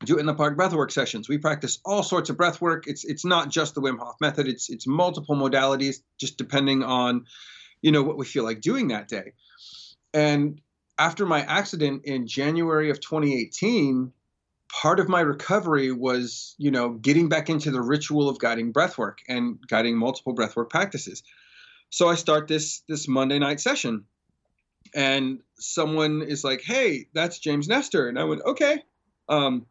do 0.06 0.18
in 0.18 0.26
the 0.26 0.34
park 0.34 0.58
breathwork 0.58 0.92
sessions. 0.92 1.28
We 1.28 1.38
practice 1.38 1.80
all 1.84 2.04
sorts 2.04 2.30
of 2.30 2.38
breathwork. 2.38 2.84
It's 2.88 3.04
it's 3.04 3.26
not 3.26 3.50
just 3.50 3.76
the 3.76 3.82
wim 3.82 4.00
hof 4.00 4.16
method. 4.22 4.48
It's 4.48 4.70
it's 4.70 4.88
multiple 4.88 5.36
modalities 5.36 5.98
just 6.18 6.38
depending 6.38 6.84
on 6.84 7.26
you 7.82 7.92
know 7.92 8.04
what 8.04 8.18
we 8.18 8.26
feel 8.26 8.44
like 8.44 8.62
doing 8.62 8.90
that 8.90 9.08
day. 9.08 9.34
And 10.14 10.62
after 10.98 11.26
my 11.26 11.42
accident 11.42 12.04
in 12.06 12.28
january 12.28 12.90
of 12.90 13.00
2018 13.00 14.12
part 14.70 15.00
of 15.00 15.10
my 15.10 15.22
recovery 15.22 15.92
was, 15.92 16.56
you 16.58 16.72
know, 16.72 16.92
getting 16.92 17.28
back 17.28 17.50
into 17.50 17.72
the 17.72 17.82
ritual 17.82 18.30
of 18.30 18.40
guiding 18.40 18.72
breathwork 18.72 19.18
and 19.28 19.60
guiding 19.68 19.98
multiple 19.98 20.36
breathwork 20.36 20.70
practices. 20.70 21.24
So 21.90 22.08
I 22.08 22.16
start 22.16 22.48
this 22.48 22.82
this 22.88 23.08
Monday 23.08 23.40
night 23.40 23.60
session, 23.60 24.06
and 24.94 25.42
someone 25.56 26.22
is 26.22 26.44
like, 26.44 26.62
"Hey, 26.62 27.08
that's 27.14 27.40
James 27.40 27.68
Nestor," 27.68 28.08
and 28.08 28.20
I 28.20 28.26
went, 28.26 28.42
"Okay." 28.44 28.84
Um, 29.28 29.66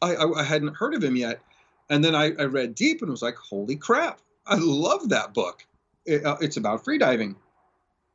I, 0.00 0.14
I, 0.16 0.40
I 0.40 0.42
hadn't 0.42 0.76
heard 0.76 0.94
of 0.94 1.02
him 1.02 1.16
yet, 1.16 1.40
and 1.88 2.04
then 2.04 2.14
I, 2.14 2.32
I, 2.38 2.44
read 2.44 2.74
deep 2.74 3.02
and 3.02 3.10
was 3.10 3.22
like, 3.22 3.36
"Holy 3.36 3.76
crap! 3.76 4.20
I 4.46 4.56
love 4.56 5.10
that 5.10 5.32
book. 5.32 5.64
It, 6.04 6.24
uh, 6.24 6.36
it's 6.40 6.56
about 6.56 6.84
freediving, 6.84 7.36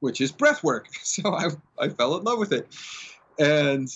which 0.02 0.19
is 0.19 0.34
breathwork." 0.34 0.86
So 1.04 1.34
I 1.34 1.47
I 1.80 1.88
fell 1.88 2.17
in 2.17 2.26
love 2.26 2.39
with 2.39 2.52
it, 2.52 2.67
and 3.39 3.88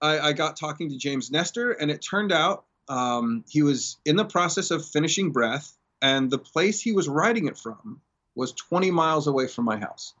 I, 0.00 0.18
I 0.18 0.32
got 0.32 0.56
talking 0.56 0.90
to 0.90 0.96
James 0.96 1.30
Nestor, 1.30 1.72
and 1.72 1.90
it 1.90 2.02
turned 2.02 2.32
out 2.32 2.64
um, 2.88 3.44
he 3.48 3.62
was 3.62 3.98
in 4.04 4.16
the 4.16 4.24
process 4.24 4.70
of 4.70 4.84
finishing 4.84 5.30
breath, 5.30 5.76
and 6.02 6.30
the 6.30 6.38
place 6.38 6.80
he 6.80 6.92
was 6.92 7.08
writing 7.08 7.46
it 7.46 7.58
from 7.58 8.00
was 8.34 8.52
20 8.52 8.90
miles 8.90 9.26
away 9.26 9.46
from 9.46 9.64
my 9.64 9.78
house. 9.78 10.14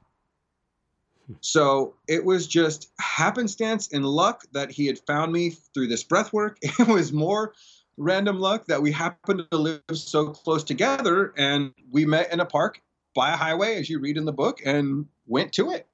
So 1.40 1.94
it 2.08 2.24
was 2.24 2.46
just 2.46 2.90
happenstance 2.98 3.92
and 3.92 4.04
luck 4.04 4.44
that 4.52 4.70
he 4.70 4.86
had 4.86 4.98
found 4.98 5.32
me 5.32 5.50
through 5.50 5.86
this 5.86 6.02
breath 6.02 6.32
work. 6.32 6.58
It 6.62 6.88
was 6.88 7.12
more 7.12 7.54
random 7.96 8.40
luck 8.40 8.66
that 8.66 8.82
we 8.82 8.90
happened 8.90 9.46
to 9.50 9.56
live 9.56 9.82
so 9.92 10.28
close 10.28 10.64
together 10.64 11.32
and 11.36 11.72
we 11.90 12.04
met 12.04 12.32
in 12.32 12.40
a 12.40 12.46
park 12.46 12.80
by 13.14 13.32
a 13.32 13.36
highway, 13.36 13.76
as 13.76 13.88
you 13.90 14.00
read 14.00 14.16
in 14.16 14.24
the 14.24 14.32
book, 14.32 14.60
and 14.64 15.06
went 15.26 15.52
to 15.54 15.70
it. 15.70 15.86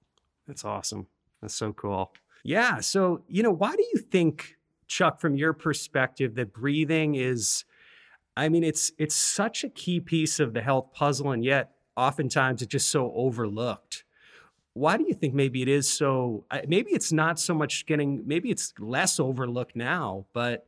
That's 0.46 0.64
awesome. 0.64 1.06
That's 1.40 1.54
so 1.54 1.72
cool. 1.72 2.12
Yeah. 2.46 2.78
So, 2.80 3.22
you 3.26 3.42
know, 3.42 3.50
why 3.50 3.74
do 3.74 3.84
you 3.92 3.98
think, 4.00 4.56
Chuck, 4.86 5.20
from 5.20 5.34
your 5.34 5.52
perspective, 5.52 6.36
that 6.36 6.52
breathing 6.52 7.16
is, 7.16 7.64
I 8.36 8.48
mean, 8.48 8.62
it's 8.62 8.92
it's 8.98 9.16
such 9.16 9.64
a 9.64 9.68
key 9.68 9.98
piece 9.98 10.38
of 10.38 10.54
the 10.54 10.60
health 10.60 10.92
puzzle, 10.92 11.32
and 11.32 11.44
yet 11.44 11.72
oftentimes 11.96 12.62
it's 12.62 12.70
just 12.70 12.88
so 12.90 13.12
overlooked. 13.16 14.04
Why 14.74 14.96
do 14.96 15.04
you 15.08 15.14
think 15.14 15.34
maybe 15.34 15.62
it 15.62 15.68
is 15.68 15.92
so? 15.92 16.44
Maybe 16.68 16.92
it's 16.92 17.12
not 17.12 17.40
so 17.40 17.54
much 17.54 17.86
getting. 17.86 18.22
Maybe 18.26 18.50
it's 18.50 18.74
less 18.78 19.18
overlooked 19.18 19.74
now, 19.74 20.26
but 20.32 20.66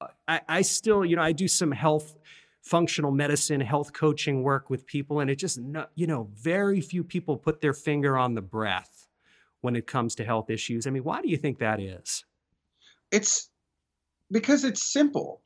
uh, 0.00 0.08
I, 0.28 0.40
I 0.48 0.62
still, 0.62 1.04
you 1.04 1.16
know, 1.16 1.22
I 1.22 1.32
do 1.32 1.48
some 1.48 1.72
health 1.72 2.16
functional 2.62 3.10
medicine, 3.10 3.60
health 3.60 3.92
coaching 3.94 4.42
work 4.42 4.70
with 4.70 4.86
people, 4.86 5.20
and 5.20 5.30
it 5.30 5.36
just, 5.36 5.58
you 5.96 6.06
know, 6.06 6.28
very 6.34 6.80
few 6.80 7.02
people 7.02 7.36
put 7.36 7.62
their 7.62 7.72
finger 7.72 8.18
on 8.18 8.34
the 8.34 8.42
breath 8.42 8.99
when 9.60 9.76
it 9.76 9.86
comes 9.86 10.14
to 10.16 10.24
health 10.24 10.50
issues. 10.50 10.86
I 10.86 10.90
mean, 10.90 11.04
why 11.04 11.22
do 11.22 11.28
you 11.28 11.36
think 11.36 11.58
that 11.58 11.80
is? 11.80 12.24
It's 13.10 13.50
because 14.30 14.64
it's 14.64 14.92
simple. 14.92 15.42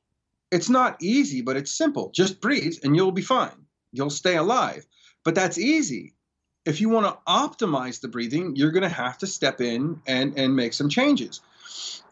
It's 0.50 0.68
not 0.68 1.02
easy, 1.02 1.42
but 1.42 1.56
it's 1.56 1.76
simple. 1.76 2.10
Just 2.14 2.40
breathe 2.40 2.76
and 2.84 2.94
you'll 2.94 3.12
be 3.12 3.22
fine. 3.22 3.66
You'll 3.92 4.10
stay 4.10 4.36
alive. 4.36 4.86
But 5.24 5.34
that's 5.34 5.58
easy. 5.58 6.14
If 6.64 6.80
you 6.80 6.88
want 6.88 7.06
to 7.06 7.18
optimize 7.30 8.00
the 8.00 8.08
breathing, 8.08 8.56
you're 8.56 8.70
going 8.70 8.82
to 8.82 8.88
have 8.88 9.18
to 9.18 9.26
step 9.26 9.60
in 9.60 10.00
and 10.06 10.38
and 10.38 10.54
make 10.54 10.72
some 10.72 10.88
changes. 10.88 11.40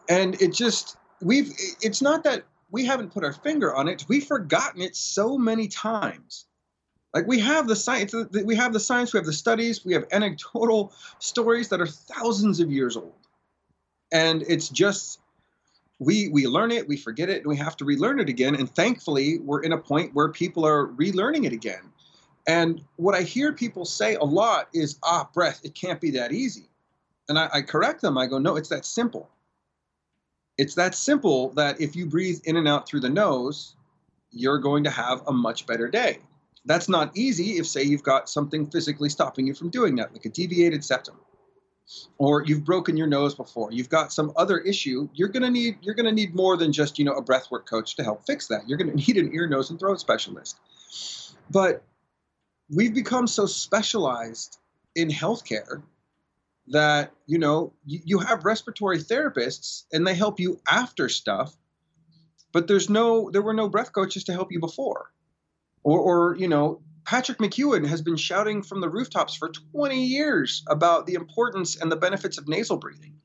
And 0.09 0.39
it 0.41 0.53
just 0.53 0.97
we've 1.21 1.53
it's 1.81 2.01
not 2.01 2.23
that 2.25 2.43
we 2.69 2.85
haven't 2.85 3.13
put 3.13 3.23
our 3.23 3.33
finger 3.33 3.73
on 3.73 3.87
it. 3.87 4.05
We've 4.07 4.25
forgotten 4.25 4.81
it 4.81 4.95
so 4.95 5.37
many 5.37 5.67
times. 5.67 6.45
Like 7.13 7.27
we 7.27 7.39
have 7.39 7.67
the 7.67 7.75
science, 7.75 8.13
we 8.31 8.55
have 8.55 8.73
the 8.73 8.79
science, 8.79 9.13
we 9.13 9.17
have 9.19 9.25
the 9.25 9.33
studies, 9.33 9.85
we 9.85 9.93
have 9.93 10.05
anecdotal 10.11 10.91
stories 11.19 11.69
that 11.69 11.79
are 11.79 11.87
thousands 11.87 12.59
of 12.59 12.71
years 12.71 12.97
old, 12.97 13.13
and 14.11 14.43
it's 14.47 14.69
just 14.69 15.19
we 15.99 16.29
we 16.29 16.47
learn 16.47 16.71
it, 16.71 16.87
we 16.87 16.97
forget 16.97 17.29
it, 17.29 17.37
and 17.37 17.45
we 17.45 17.55
have 17.57 17.77
to 17.77 17.85
relearn 17.85 18.19
it 18.19 18.29
again. 18.29 18.55
And 18.55 18.73
thankfully, 18.73 19.37
we're 19.39 19.61
in 19.61 19.73
a 19.73 19.77
point 19.77 20.15
where 20.15 20.29
people 20.29 20.65
are 20.65 20.87
relearning 20.87 21.45
it 21.45 21.53
again. 21.53 21.91
And 22.47 22.83
what 22.95 23.15
I 23.15 23.21
hear 23.21 23.53
people 23.53 23.85
say 23.85 24.15
a 24.15 24.23
lot 24.23 24.69
is, 24.73 24.97
"Ah, 25.03 25.29
breath, 25.33 25.61
it 25.63 25.75
can't 25.75 26.01
be 26.01 26.09
that 26.11 26.31
easy," 26.31 26.67
and 27.29 27.37
I, 27.37 27.49
I 27.53 27.61
correct 27.61 28.01
them. 28.01 28.17
I 28.17 28.25
go, 28.25 28.39
"No, 28.39 28.55
it's 28.55 28.69
that 28.69 28.85
simple." 28.85 29.29
It's 30.57 30.75
that 30.75 30.95
simple 30.95 31.49
that 31.51 31.79
if 31.79 31.95
you 31.95 32.05
breathe 32.05 32.41
in 32.45 32.57
and 32.57 32.67
out 32.67 32.87
through 32.87 32.99
the 32.99 33.09
nose, 33.09 33.75
you're 34.31 34.59
going 34.59 34.83
to 34.83 34.89
have 34.89 35.21
a 35.27 35.33
much 35.33 35.65
better 35.65 35.87
day. 35.87 36.19
That's 36.65 36.87
not 36.87 37.15
easy 37.17 37.57
if, 37.57 37.67
say, 37.67 37.83
you've 37.83 38.03
got 38.03 38.29
something 38.29 38.67
physically 38.67 39.09
stopping 39.09 39.47
you 39.47 39.53
from 39.53 39.69
doing 39.69 39.95
that, 39.97 40.13
like 40.13 40.25
a 40.25 40.29
deviated 40.29 40.83
septum, 40.83 41.19
or 42.17 42.43
you've 42.43 42.63
broken 42.63 42.95
your 42.95 43.07
nose 43.07 43.35
before. 43.35 43.71
You've 43.71 43.89
got 43.89 44.13
some 44.13 44.31
other 44.37 44.59
issue. 44.59 45.09
You're 45.13 45.27
gonna 45.27 45.49
need 45.49 45.77
you're 45.81 45.95
gonna 45.95 46.11
need 46.11 46.33
more 46.33 46.55
than 46.55 46.71
just 46.71 46.97
you 46.97 47.05
know 47.05 47.13
a 47.13 47.23
breathwork 47.23 47.65
coach 47.65 47.97
to 47.97 48.03
help 48.03 48.25
fix 48.25 48.47
that. 48.47 48.67
You're 48.67 48.77
gonna 48.77 48.93
need 49.07 49.17
an 49.17 49.33
ear, 49.33 49.47
nose, 49.47 49.69
and 49.69 49.79
throat 49.79 49.99
specialist. 49.99 50.59
But 51.49 51.83
we've 52.69 52.93
become 52.93 53.27
so 53.27 53.45
specialized 53.45 54.57
in 54.95 55.09
healthcare 55.09 55.83
that 56.67 57.11
you 57.25 57.37
know 57.37 57.73
you, 57.85 57.99
you 58.05 58.19
have 58.19 58.45
respiratory 58.45 58.99
therapists 58.99 59.83
and 59.91 60.07
they 60.07 60.15
help 60.15 60.39
you 60.39 60.59
after 60.69 61.09
stuff 61.09 61.53
but 62.53 62.67
there's 62.67 62.89
no 62.89 63.29
there 63.31 63.41
were 63.41 63.53
no 63.53 63.67
breath 63.67 63.91
coaches 63.91 64.23
to 64.23 64.31
help 64.31 64.51
you 64.51 64.59
before 64.59 65.11
or, 65.83 65.99
or 65.99 66.35
you 66.35 66.47
know 66.47 66.81
patrick 67.05 67.37
McKeown 67.37 67.85
has 67.87 68.01
been 68.01 68.15
shouting 68.15 68.63
from 68.63 68.81
the 68.81 68.89
rooftops 68.89 69.35
for 69.35 69.49
20 69.49 70.05
years 70.05 70.63
about 70.67 71.05
the 71.05 71.13
importance 71.15 71.75
and 71.75 71.91
the 71.91 71.95
benefits 71.95 72.37
of 72.37 72.47
nasal 72.47 72.77
breathing 72.77 73.15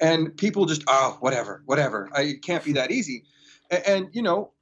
and 0.00 0.36
people 0.36 0.66
just 0.66 0.82
oh 0.86 1.16
whatever 1.20 1.62
whatever 1.66 2.08
I, 2.14 2.22
it 2.22 2.42
can't 2.42 2.64
be 2.64 2.74
that 2.74 2.90
easy 2.90 3.24
and, 3.70 3.86
and 3.86 4.08
you 4.12 4.22
know 4.22 4.52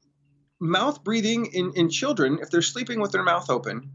mouth 0.58 1.02
breathing 1.04 1.46
in, 1.46 1.72
in 1.74 1.88
children 1.88 2.38
if 2.42 2.50
they're 2.50 2.62
sleeping 2.62 3.00
with 3.00 3.12
their 3.12 3.22
mouth 3.22 3.50
open 3.50 3.90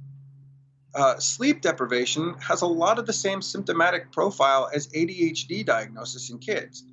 uh, 0.96 1.20
sleep 1.20 1.62
deprivation 1.62 2.36
has 2.40 2.62
a 2.62 2.66
lot 2.66 2.98
of 3.00 3.06
the 3.06 3.14
same 3.14 3.42
symptomatic 3.42 4.12
profile 4.14 4.70
as 4.74 4.88
ADHD 4.88 5.66
diagnosis 5.66 6.30
in 6.30 6.40
kids. 6.40 6.86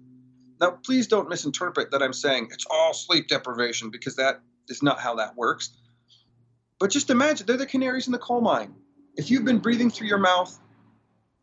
Now, 0.60 0.72
please 0.72 1.06
don't 1.06 1.28
misinterpret 1.28 1.92
that 1.92 2.02
I'm 2.02 2.12
saying 2.12 2.48
it's 2.50 2.66
all 2.68 2.94
sleep 2.94 3.28
deprivation 3.28 3.90
because 3.90 4.16
that 4.16 4.40
is 4.68 4.82
not 4.82 4.98
how 4.98 5.14
that 5.16 5.36
works. 5.36 5.70
But 6.82 6.90
just 6.90 7.10
imagine 7.10 7.46
they're 7.46 7.56
the 7.56 7.64
canaries 7.64 8.08
in 8.08 8.12
the 8.12 8.18
coal 8.18 8.40
mine. 8.40 8.74
If 9.16 9.30
you've 9.30 9.44
been 9.44 9.60
breathing 9.60 9.88
through 9.88 10.08
your 10.08 10.18
mouth 10.18 10.58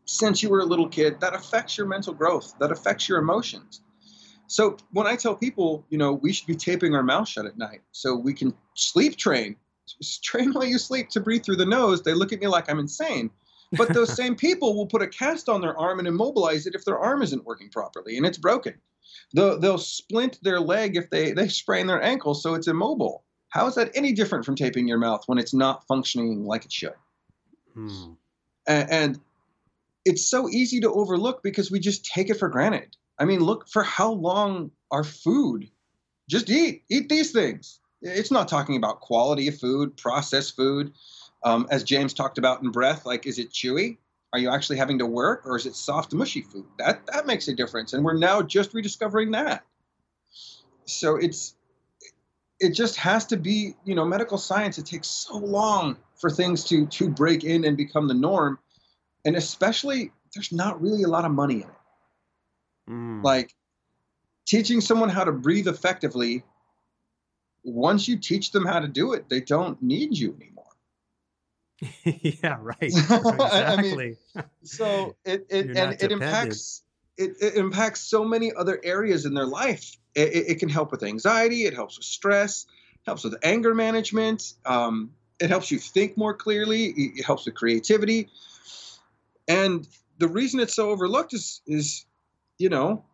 since 0.04 0.42
you 0.42 0.50
were 0.50 0.60
a 0.60 0.66
little 0.66 0.86
kid, 0.86 1.18
that 1.20 1.32
affects 1.34 1.78
your 1.78 1.86
mental 1.86 2.12
growth, 2.12 2.52
that 2.58 2.70
affects 2.70 3.08
your 3.08 3.18
emotions. 3.20 3.80
So 4.48 4.76
when 4.92 5.06
I 5.06 5.16
tell 5.16 5.34
people, 5.34 5.86
you 5.88 5.96
know, 5.96 6.12
we 6.12 6.34
should 6.34 6.46
be 6.46 6.56
taping 6.56 6.94
our 6.94 7.02
mouth 7.02 7.26
shut 7.26 7.46
at 7.46 7.56
night 7.56 7.80
so 7.90 8.14
we 8.14 8.34
can 8.34 8.52
sleep 8.74 9.16
train 9.16 9.56
train 10.22 10.52
while 10.52 10.66
you 10.66 10.76
sleep 10.76 11.08
to 11.08 11.20
breathe 11.20 11.42
through 11.42 11.56
the 11.56 11.64
nose, 11.64 12.02
they 12.02 12.12
look 12.12 12.34
at 12.34 12.40
me 12.40 12.46
like 12.46 12.70
I'm 12.70 12.78
insane. 12.78 13.30
But 13.72 13.88
those 13.94 14.14
same 14.14 14.36
people 14.36 14.76
will 14.76 14.88
put 14.88 15.00
a 15.00 15.08
cast 15.08 15.48
on 15.48 15.62
their 15.62 15.74
arm 15.78 16.00
and 16.00 16.06
immobilize 16.08 16.66
it 16.66 16.74
if 16.74 16.84
their 16.84 16.98
arm 16.98 17.22
isn't 17.22 17.46
working 17.46 17.70
properly 17.70 18.18
and 18.18 18.26
it's 18.26 18.36
broken. 18.36 18.74
They'll, 19.32 19.58
they'll 19.58 19.78
splint 19.78 20.38
their 20.42 20.60
leg 20.60 20.96
if 20.96 21.08
they, 21.08 21.32
they 21.32 21.48
sprain 21.48 21.86
their 21.86 22.02
ankle 22.02 22.34
so 22.34 22.52
it's 22.52 22.68
immobile. 22.68 23.24
How 23.50 23.66
is 23.66 23.74
that 23.76 23.90
any 23.94 24.12
different 24.12 24.44
from 24.44 24.56
taping 24.56 24.88
your 24.88 24.98
mouth 24.98 25.24
when 25.26 25.38
it's 25.38 25.54
not 25.54 25.86
functioning 25.86 26.44
like 26.44 26.64
it 26.64 26.72
should? 26.72 26.94
Hmm. 27.74 28.12
And, 28.66 28.90
and 28.90 29.20
it's 30.04 30.28
so 30.28 30.48
easy 30.48 30.80
to 30.80 30.92
overlook 30.92 31.42
because 31.42 31.70
we 31.70 31.78
just 31.78 32.04
take 32.04 32.30
it 32.30 32.38
for 32.38 32.48
granted. 32.48 32.96
I 33.18 33.24
mean, 33.24 33.40
look 33.40 33.68
for 33.68 33.82
how 33.82 34.12
long 34.12 34.70
our 34.90 35.04
food. 35.04 35.68
Just 36.28 36.48
eat, 36.48 36.84
eat 36.88 37.08
these 37.08 37.32
things 37.32 37.80
it's 38.02 38.30
not 38.30 38.48
talking 38.48 38.76
about 38.76 39.00
quality 39.00 39.48
of 39.48 39.58
food, 39.58 39.96
processed 39.96 40.56
food. 40.56 40.92
Um, 41.44 41.66
as 41.70 41.84
James 41.84 42.14
talked 42.14 42.38
about 42.38 42.62
in 42.62 42.70
breath, 42.70 43.06
like 43.06 43.26
is 43.26 43.38
it 43.38 43.50
chewy? 43.50 43.98
Are 44.32 44.38
you 44.38 44.50
actually 44.50 44.76
having 44.76 44.98
to 44.98 45.06
work, 45.06 45.42
or 45.44 45.56
is 45.56 45.66
it 45.66 45.74
soft, 45.74 46.12
mushy 46.12 46.42
food? 46.42 46.66
That 46.78 47.06
that 47.08 47.26
makes 47.26 47.48
a 47.48 47.54
difference, 47.54 47.92
and 47.92 48.04
we're 48.04 48.16
now 48.16 48.42
just 48.42 48.74
rediscovering 48.74 49.32
that. 49.32 49.64
So 50.84 51.16
it's 51.16 51.54
it 52.60 52.74
just 52.74 52.96
has 52.96 53.26
to 53.26 53.36
be, 53.36 53.74
you 53.84 53.94
know, 53.94 54.04
medical 54.04 54.38
science. 54.38 54.78
It 54.78 54.86
takes 54.86 55.08
so 55.08 55.36
long 55.38 55.96
for 56.16 56.30
things 56.30 56.64
to 56.64 56.86
to 56.86 57.08
break 57.08 57.42
in 57.44 57.64
and 57.64 57.76
become 57.76 58.06
the 58.06 58.14
norm, 58.14 58.58
and 59.24 59.36
especially 59.36 60.12
there's 60.34 60.52
not 60.52 60.80
really 60.80 61.02
a 61.02 61.08
lot 61.08 61.24
of 61.24 61.32
money 61.32 61.56
in 61.56 61.62
it. 61.62 62.90
Mm. 62.90 63.24
Like 63.24 63.54
teaching 64.46 64.80
someone 64.80 65.08
how 65.08 65.24
to 65.24 65.32
breathe 65.32 65.68
effectively 65.68 66.44
once 67.62 68.08
you 68.08 68.16
teach 68.16 68.52
them 68.52 68.64
how 68.64 68.80
to 68.80 68.88
do 68.88 69.12
it, 69.12 69.28
they 69.28 69.40
don't 69.40 69.80
need 69.82 70.16
you 70.16 70.34
anymore. 70.36 70.64
yeah, 72.42 72.58
right. 72.60 72.76
Exactly. 72.82 73.36
I 73.40 73.82
mean, 73.82 74.16
so 74.62 75.16
it, 75.24 75.46
it 75.48 75.66
and 75.76 76.00
it 76.00 76.12
impacts 76.12 76.82
it, 77.20 77.36
it, 77.40 77.54
impacts 77.56 78.00
so 78.00 78.24
many 78.24 78.52
other 78.52 78.80
areas 78.82 79.26
in 79.26 79.34
their 79.34 79.46
life. 79.46 79.96
It, 80.14 80.48
it, 80.48 80.58
can 80.58 80.68
help 80.68 80.90
with 80.90 81.02
anxiety. 81.02 81.64
It 81.64 81.74
helps 81.74 81.98
with 81.98 82.06
stress. 82.06 82.66
Helps 83.06 83.24
with 83.24 83.36
anger 83.42 83.74
management. 83.74 84.54
Um, 84.64 85.12
it 85.38 85.48
helps 85.48 85.70
you 85.70 85.78
think 85.78 86.16
more 86.16 86.34
clearly. 86.34 86.86
It 86.86 87.24
helps 87.24 87.46
with 87.46 87.54
creativity. 87.54 88.28
And 89.48 89.86
the 90.18 90.28
reason 90.28 90.60
it's 90.60 90.74
so 90.74 90.90
overlooked 90.90 91.32
is 91.32 91.62
is 91.66 92.04
you 92.58 92.68
know 92.68 93.04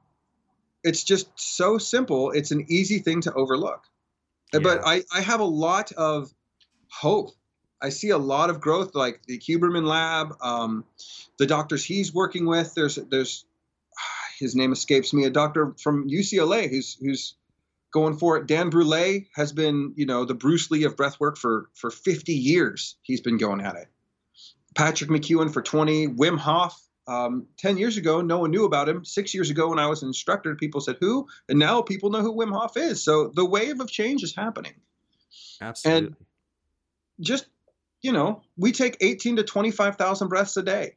it's 0.86 1.02
just 1.02 1.28
so 1.34 1.78
simple. 1.78 2.30
It's 2.30 2.52
an 2.52 2.66
easy 2.68 3.00
thing 3.00 3.20
to 3.22 3.32
overlook. 3.32 3.82
Yeah. 4.52 4.60
But 4.60 4.82
I, 4.86 5.02
I 5.12 5.20
have 5.20 5.40
a 5.40 5.44
lot 5.44 5.90
of 5.92 6.32
hope. 6.88 7.32
I 7.82 7.88
see 7.88 8.10
a 8.10 8.18
lot 8.18 8.50
of 8.50 8.60
growth, 8.60 8.94
like 8.94 9.22
the 9.26 9.38
Huberman 9.38 9.84
Lab, 9.84 10.36
um, 10.40 10.84
the 11.38 11.46
doctors 11.46 11.84
he's 11.84 12.14
working 12.14 12.46
with. 12.46 12.74
There's 12.74 12.96
there's 12.96 13.45
his 14.38 14.54
name 14.54 14.72
escapes 14.72 15.12
me, 15.12 15.24
a 15.24 15.30
doctor 15.30 15.74
from 15.82 16.08
UCLA 16.08 16.68
who's 16.70 16.96
who's 17.00 17.34
going 17.92 18.16
for 18.16 18.36
it. 18.36 18.46
Dan 18.46 18.70
Brule 18.70 19.20
has 19.34 19.52
been, 19.52 19.94
you 19.96 20.06
know, 20.06 20.24
the 20.24 20.34
Bruce 20.34 20.70
Lee 20.70 20.84
of 20.84 20.96
breathwork 20.96 21.38
for 21.38 21.70
for 21.74 21.90
50 21.90 22.32
years. 22.32 22.96
He's 23.02 23.20
been 23.20 23.38
going 23.38 23.60
at 23.60 23.76
it. 23.76 23.88
Patrick 24.74 25.10
McKeown 25.10 25.52
for 25.52 25.62
20. 25.62 26.08
Wim 26.08 26.38
Hof 26.38 26.78
um, 27.08 27.46
10 27.58 27.78
years 27.78 27.96
ago, 27.96 28.20
no 28.20 28.38
one 28.38 28.50
knew 28.50 28.64
about 28.64 28.88
him. 28.88 29.04
Six 29.04 29.32
years 29.32 29.50
ago, 29.50 29.68
when 29.68 29.78
I 29.78 29.86
was 29.86 30.02
an 30.02 30.08
instructor, 30.08 30.54
people 30.56 30.80
said, 30.80 30.96
Who? 31.00 31.28
And 31.48 31.58
now 31.58 31.82
people 31.82 32.10
know 32.10 32.20
who 32.20 32.36
Wim 32.36 32.52
Hof 32.52 32.76
is. 32.76 33.04
So 33.04 33.28
the 33.34 33.44
wave 33.44 33.80
of 33.80 33.88
change 33.88 34.22
is 34.22 34.34
happening. 34.34 34.74
Absolutely. 35.60 36.06
And 36.06 36.16
just, 37.20 37.46
you 38.02 38.12
know, 38.12 38.42
we 38.56 38.72
take 38.72 38.96
18 39.00 39.36
to 39.36 39.44
25,000 39.44 40.28
breaths 40.28 40.56
a 40.56 40.62
day. 40.62 40.96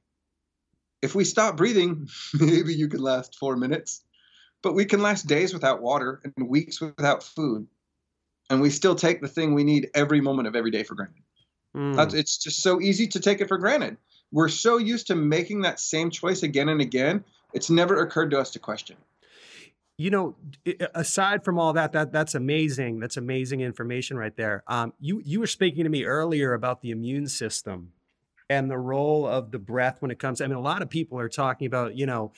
If 1.02 1.16
we 1.16 1.24
stop 1.24 1.58
breathing, 1.58 2.08
maybe 2.40 2.74
you 2.74 2.88
can 2.88 3.02
last 3.02 3.38
four 3.38 3.56
minutes, 3.56 4.04
but 4.62 4.74
we 4.74 4.86
can 4.86 5.02
last 5.02 5.28
days 5.28 5.54
without 5.54 5.82
water 5.82 6.22
and 6.24 6.50
weeks 6.50 6.82
without 6.82 7.24
food. 7.24 7.68
And 8.50 8.62
we 8.62 8.72
still 8.72 8.96
take 8.96 9.22
the 9.22 9.28
thing 9.28 9.54
we 9.54 9.64
need 9.64 9.90
every 9.94 10.22
moment 10.22 10.48
of 10.48 10.56
every 10.56 10.72
day 10.72 10.84
for 10.84 10.96
granted. 10.96 11.24
Mm. 11.76 12.14
It's 12.16 12.38
just 12.38 12.64
so 12.64 12.82
easy 12.82 13.08
to 13.08 13.20
take 13.20 13.42
it 13.42 13.48
for 13.48 13.60
granted 13.60 13.98
we're 14.32 14.50
so 14.50 14.78
used 14.78 15.08
to 15.08 15.16
making 15.16 15.62
that 15.62 15.80
same 15.80 16.10
choice 16.10 16.44
again 16.44 16.70
and 16.70 16.82
again, 16.82 17.24
it's 17.54 17.70
never 17.70 18.02
occurred 18.02 18.32
to 18.32 18.40
us 18.40 18.52
to 18.52 18.60
question. 18.60 18.98
You 19.98 20.12
know, 20.12 20.36
aside 20.96 21.44
from 21.44 21.60
all 21.60 21.74
that, 21.74 21.92
that 21.92 22.14
that's 22.14 22.34
amazing. 22.34 23.00
That's 23.00 23.18
amazing 23.18 23.60
information 23.60 24.16
right 24.16 24.36
there. 24.38 24.64
Um, 24.68 24.94
you 25.00 25.22
you 25.26 25.42
were 25.42 25.48
speaking 25.48 25.84
to 25.84 25.90
me 25.90 26.06
earlier 26.06 26.54
about 26.54 26.82
the 26.82 26.92
immune 26.92 27.28
system 27.28 27.92
and 28.50 28.70
the 28.70 28.78
role 28.78 29.28
of 29.28 29.52
the 29.52 29.60
breath 29.60 30.02
when 30.02 30.12
it 30.12 30.20
comes. 30.20 30.42
I 30.42 30.48
mean, 30.48 30.58
a 30.58 30.62
lot 30.62 30.82
of 30.82 30.90
people 30.90 31.20
are 31.20 31.30
talking 31.30 31.68
about, 31.68 31.96
you 31.96 32.06
know, 32.06 32.34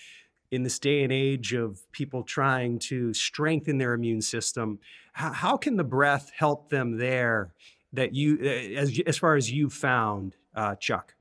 in 0.51 0.63
this 0.63 0.79
day 0.79 1.03
and 1.03 1.13
age 1.13 1.53
of 1.53 1.79
people 1.93 2.23
trying 2.23 2.77
to 2.77 3.13
strengthen 3.13 3.77
their 3.77 3.93
immune 3.93 4.21
system, 4.21 4.79
how, 5.13 5.31
how 5.31 5.57
can 5.57 5.77
the 5.77 5.83
breath 5.83 6.31
help 6.35 6.69
them 6.69 6.97
there? 6.97 7.53
That 7.93 8.13
you, 8.15 8.39
as 8.39 8.97
as 9.05 9.17
far 9.17 9.35
as 9.35 9.51
you 9.51 9.69
found, 9.69 10.37
uh, 10.55 10.75
Chuck. 10.75 11.13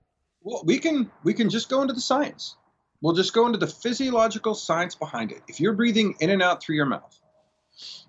Well, 0.42 0.62
we 0.64 0.78
can 0.78 1.10
we 1.24 1.34
can 1.34 1.50
just 1.50 1.68
go 1.68 1.82
into 1.82 1.94
the 1.94 2.00
science. 2.00 2.56
We'll 3.00 3.14
just 3.14 3.32
go 3.32 3.46
into 3.46 3.58
the 3.58 3.66
physiological 3.66 4.54
science 4.54 4.94
behind 4.94 5.32
it. 5.32 5.42
If 5.48 5.58
you're 5.58 5.72
breathing 5.72 6.14
in 6.20 6.30
and 6.30 6.40
out 6.40 6.62
through 6.62 6.76
your 6.76 6.86
mouth, 6.86 7.18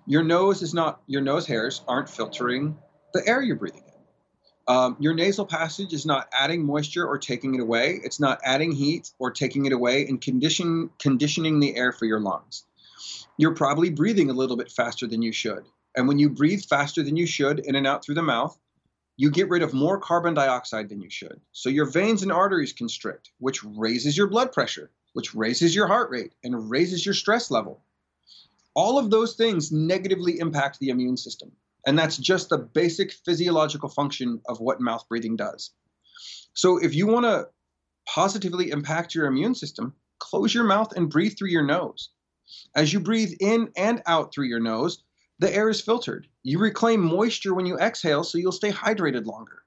your 0.06 0.22
nose 0.22 0.62
is 0.62 0.74
not 0.74 1.02
your 1.08 1.22
nose 1.22 1.44
hairs 1.44 1.82
aren't 1.88 2.08
filtering 2.08 2.78
the 3.14 3.26
air 3.26 3.42
you're 3.42 3.56
breathing 3.56 3.82
in. 3.84 3.91
Um, 4.68 4.96
your 5.00 5.14
nasal 5.14 5.44
passage 5.44 5.92
is 5.92 6.06
not 6.06 6.28
adding 6.32 6.64
moisture 6.64 7.06
or 7.06 7.18
taking 7.18 7.54
it 7.54 7.60
away. 7.60 8.00
It's 8.04 8.20
not 8.20 8.40
adding 8.44 8.72
heat 8.72 9.10
or 9.18 9.30
taking 9.30 9.66
it 9.66 9.72
away 9.72 10.06
and 10.06 10.20
condition, 10.20 10.90
conditioning 10.98 11.58
the 11.58 11.76
air 11.76 11.92
for 11.92 12.04
your 12.04 12.20
lungs. 12.20 12.64
You're 13.38 13.54
probably 13.54 13.90
breathing 13.90 14.30
a 14.30 14.34
little 14.34 14.56
bit 14.56 14.70
faster 14.70 15.06
than 15.06 15.22
you 15.22 15.32
should. 15.32 15.64
And 15.96 16.06
when 16.06 16.18
you 16.18 16.30
breathe 16.30 16.62
faster 16.62 17.02
than 17.02 17.16
you 17.16 17.26
should 17.26 17.58
in 17.60 17.74
and 17.74 17.86
out 17.86 18.04
through 18.04 18.14
the 18.14 18.22
mouth, 18.22 18.56
you 19.16 19.30
get 19.30 19.48
rid 19.48 19.62
of 19.62 19.74
more 19.74 19.98
carbon 19.98 20.34
dioxide 20.34 20.88
than 20.88 21.00
you 21.00 21.10
should. 21.10 21.40
So 21.52 21.68
your 21.68 21.86
veins 21.86 22.22
and 22.22 22.32
arteries 22.32 22.72
constrict, 22.72 23.30
which 23.38 23.62
raises 23.64 24.16
your 24.16 24.26
blood 24.26 24.52
pressure, 24.52 24.90
which 25.12 25.34
raises 25.34 25.74
your 25.74 25.86
heart 25.86 26.10
rate, 26.10 26.32
and 26.44 26.70
raises 26.70 27.04
your 27.04 27.14
stress 27.14 27.50
level. 27.50 27.82
All 28.74 28.98
of 28.98 29.10
those 29.10 29.34
things 29.34 29.70
negatively 29.70 30.38
impact 30.38 30.78
the 30.78 30.88
immune 30.88 31.18
system. 31.18 31.52
And 31.86 31.98
that's 31.98 32.16
just 32.16 32.48
the 32.48 32.58
basic 32.58 33.12
physiological 33.12 33.88
function 33.88 34.40
of 34.46 34.60
what 34.60 34.80
mouth 34.80 35.04
breathing 35.08 35.36
does. 35.36 35.70
So 36.54 36.78
if 36.78 36.94
you 36.94 37.06
want 37.06 37.24
to 37.24 37.48
positively 38.06 38.70
impact 38.70 39.14
your 39.14 39.26
immune 39.26 39.54
system, 39.54 39.94
close 40.18 40.54
your 40.54 40.64
mouth 40.64 40.92
and 40.96 41.10
breathe 41.10 41.36
through 41.36 41.50
your 41.50 41.64
nose. 41.64 42.10
As 42.74 42.92
you 42.92 43.00
breathe 43.00 43.32
in 43.40 43.70
and 43.76 44.02
out 44.06 44.32
through 44.32 44.46
your 44.46 44.60
nose, 44.60 45.02
the 45.38 45.52
air 45.52 45.68
is 45.68 45.80
filtered. 45.80 46.28
You 46.42 46.58
reclaim 46.58 47.00
moisture 47.00 47.54
when 47.54 47.66
you 47.66 47.76
exhale, 47.78 48.22
so 48.22 48.38
you'll 48.38 48.52
stay 48.52 48.70
hydrated 48.70 49.26
longer. 49.26 49.62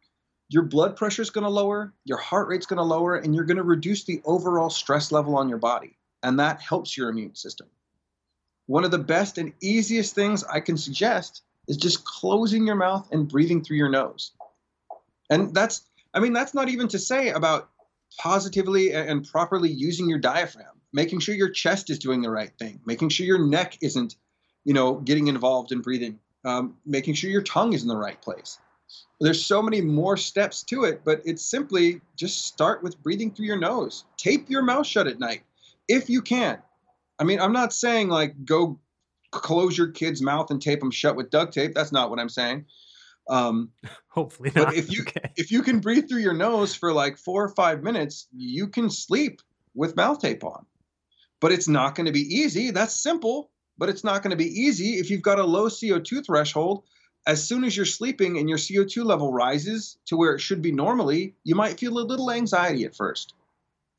Your 0.48 0.64
blood 0.64 0.96
pressure 0.96 1.24
is 1.24 1.32
going 1.32 1.44
to 1.44 1.50
lower, 1.50 1.94
your 2.04 2.20
heart 2.20 2.48
rate's 2.48 2.68
going 2.68 2.78
to 2.78 2.84
lower, 2.84 3.16
and 3.16 3.34
you're 3.34 3.46
going 3.46 3.58
to 3.58 3.64
reduce 3.64 4.06
the 4.06 4.22
overall 4.26 4.70
stress 4.70 5.12
level 5.12 5.36
on 5.36 5.50
your 5.50 5.58
body. 5.58 5.98
And 6.22 6.40
that 6.40 6.62
helps 6.62 6.96
your 6.96 7.10
immune 7.10 7.36
system. 7.36 7.68
One 8.68 8.86
of 8.86 8.92
the 8.92 9.00
best 9.00 9.38
and 9.38 9.54
easiest 9.62 10.16
things 10.16 10.44
I 10.44 10.60
can 10.60 10.78
suggest 10.78 11.42
is 11.68 11.78
just 11.78 12.06
closing 12.06 12.66
your 12.66 12.76
mouth 12.76 13.08
and 13.12 13.28
breathing 13.28 13.64
through 13.64 13.78
your 13.78 13.90
nose. 13.90 14.32
And 15.30 15.54
that's, 15.54 15.84
I 16.14 16.20
mean, 16.20 16.34
that's 16.34 16.54
not 16.54 16.70
even 16.70 16.88
to 16.90 17.00
say 17.00 17.30
about 17.30 17.70
positively 18.20 18.94
and 18.94 19.28
properly 19.28 19.70
using 19.70 20.10
your 20.10 20.20
diaphragm, 20.20 20.80
making 20.94 21.20
sure 21.20 21.36
your 21.36 21.50
chest 21.50 21.90
is 21.90 22.00
doing 22.00 22.22
the 22.22 22.30
right 22.30 22.52
thing, 22.60 22.80
making 22.86 23.10
sure 23.10 23.26
your 23.26 23.46
neck 23.46 23.78
isn't, 23.82 24.16
you 24.64 24.74
know, 24.74 24.96
getting 24.96 25.28
involved 25.28 25.72
in 25.72 25.82
breathing, 25.82 26.20
um, 26.46 26.76
making 26.86 27.14
sure 27.14 27.30
your 27.30 27.42
tongue 27.44 27.74
is 27.74 27.82
in 27.82 27.88
the 27.88 27.98
right 27.98 28.22
place. 28.22 28.60
There's 29.20 29.44
so 29.44 29.62
many 29.62 29.82
more 29.82 30.18
steps 30.18 30.62
to 30.64 30.84
it, 30.84 31.02
but 31.04 31.22
it's 31.26 31.44
simply 31.44 32.02
just 32.16 32.46
start 32.46 32.84
with 32.84 33.02
breathing 33.02 33.32
through 33.32 33.48
your 33.48 33.58
nose. 33.58 34.06
Tape 34.18 34.50
your 34.50 34.62
mouth 34.62 34.86
shut 34.86 35.08
at 35.08 35.20
night 35.20 35.42
if 35.88 36.10
you 36.10 36.22
can. 36.22 36.62
I 37.18 37.24
mean, 37.24 37.40
I'm 37.40 37.54
not 37.54 37.74
saying 37.74 38.10
like 38.10 38.46
go 38.46 38.80
close 39.42 39.78
your 39.78 39.92
kid's 39.92 40.22
mouth 40.22 40.52
and 40.52 40.62
tape 40.62 40.80
them 40.80 40.92
shut 40.92 41.16
with 41.16 41.30
duct 41.30 41.54
tape. 41.54 41.74
That's 41.74 41.92
not 41.92 42.10
what 42.10 42.20
I'm 42.20 42.30
saying. 42.30 42.66
Um, 43.30 43.72
Hopefully, 44.10 44.52
not. 44.56 44.68
But 44.68 44.76
if 44.76 44.92
you 44.92 45.02
okay. 45.08 45.32
if 45.36 45.52
you 45.52 45.62
can 45.62 45.80
breathe 45.80 46.08
through 46.08 46.22
your 46.22 46.34
nose 46.34 46.76
for 46.76 46.94
like 46.94 47.18
four 47.18 47.44
or 47.44 47.50
five 47.50 47.84
minutes, 47.84 48.28
you 48.36 48.68
can 48.68 48.90
sleep 48.90 49.42
with 49.74 49.96
mouth 49.96 50.20
tape 50.20 50.44
on. 50.44 50.66
But 51.42 51.52
it's 51.52 51.68
not 51.68 51.96
going 51.96 52.06
to 52.06 52.12
be 52.12 52.22
easy. 52.22 52.72
That's 52.72 53.02
simple, 53.02 53.52
but 53.78 53.90
it's 53.90 54.04
not 54.04 54.24
going 54.24 54.32
to 54.32 54.38
be 54.38 54.62
easy 54.62 54.96
if 54.96 55.10
you've 55.10 55.22
got 55.22 55.40
a 55.40 55.44
low 55.44 55.68
CO2 55.68 56.26
threshold. 56.26 56.84
As 57.28 57.46
soon 57.46 57.64
as 57.64 57.76
you're 57.76 57.88
sleeping 57.88 58.38
and 58.38 58.48
your 58.48 58.60
CO2 58.60 59.04
level 59.04 59.34
rises 59.34 59.98
to 60.06 60.16
where 60.16 60.36
it 60.36 60.40
should 60.40 60.62
be 60.62 60.72
normally, 60.72 61.34
you 61.44 61.56
might 61.56 61.80
feel 61.80 61.98
a 61.98 62.00
little 62.00 62.32
anxiety 62.32 62.86
at 62.86 62.96
first. 62.96 63.34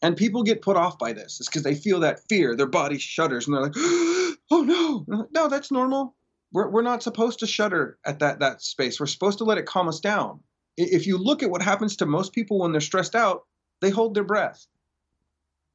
And 0.06 0.16
people 0.16 0.44
get 0.44 0.62
put 0.62 0.76
off 0.76 1.00
by 1.00 1.12
this. 1.12 1.40
It's 1.40 1.48
because 1.48 1.64
they 1.64 1.74
feel 1.74 1.98
that 1.98 2.20
fear. 2.28 2.54
Their 2.54 2.68
body 2.68 2.96
shudders 2.96 3.48
and 3.48 3.56
they're 3.56 3.64
like, 3.64 3.74
oh 3.76 4.62
no, 5.08 5.26
no, 5.32 5.48
that's 5.48 5.72
normal. 5.72 6.14
We're, 6.52 6.70
we're 6.70 6.82
not 6.82 7.02
supposed 7.02 7.40
to 7.40 7.46
shudder 7.48 7.98
at 8.04 8.20
that, 8.20 8.38
that 8.38 8.62
space. 8.62 9.00
We're 9.00 9.06
supposed 9.06 9.38
to 9.38 9.44
let 9.44 9.58
it 9.58 9.66
calm 9.66 9.88
us 9.88 9.98
down. 9.98 10.38
If 10.76 11.08
you 11.08 11.18
look 11.18 11.42
at 11.42 11.50
what 11.50 11.60
happens 11.60 11.96
to 11.96 12.06
most 12.06 12.32
people 12.32 12.60
when 12.60 12.70
they're 12.70 12.80
stressed 12.80 13.16
out, 13.16 13.46
they 13.80 13.90
hold 13.90 14.14
their 14.14 14.22
breath. 14.22 14.68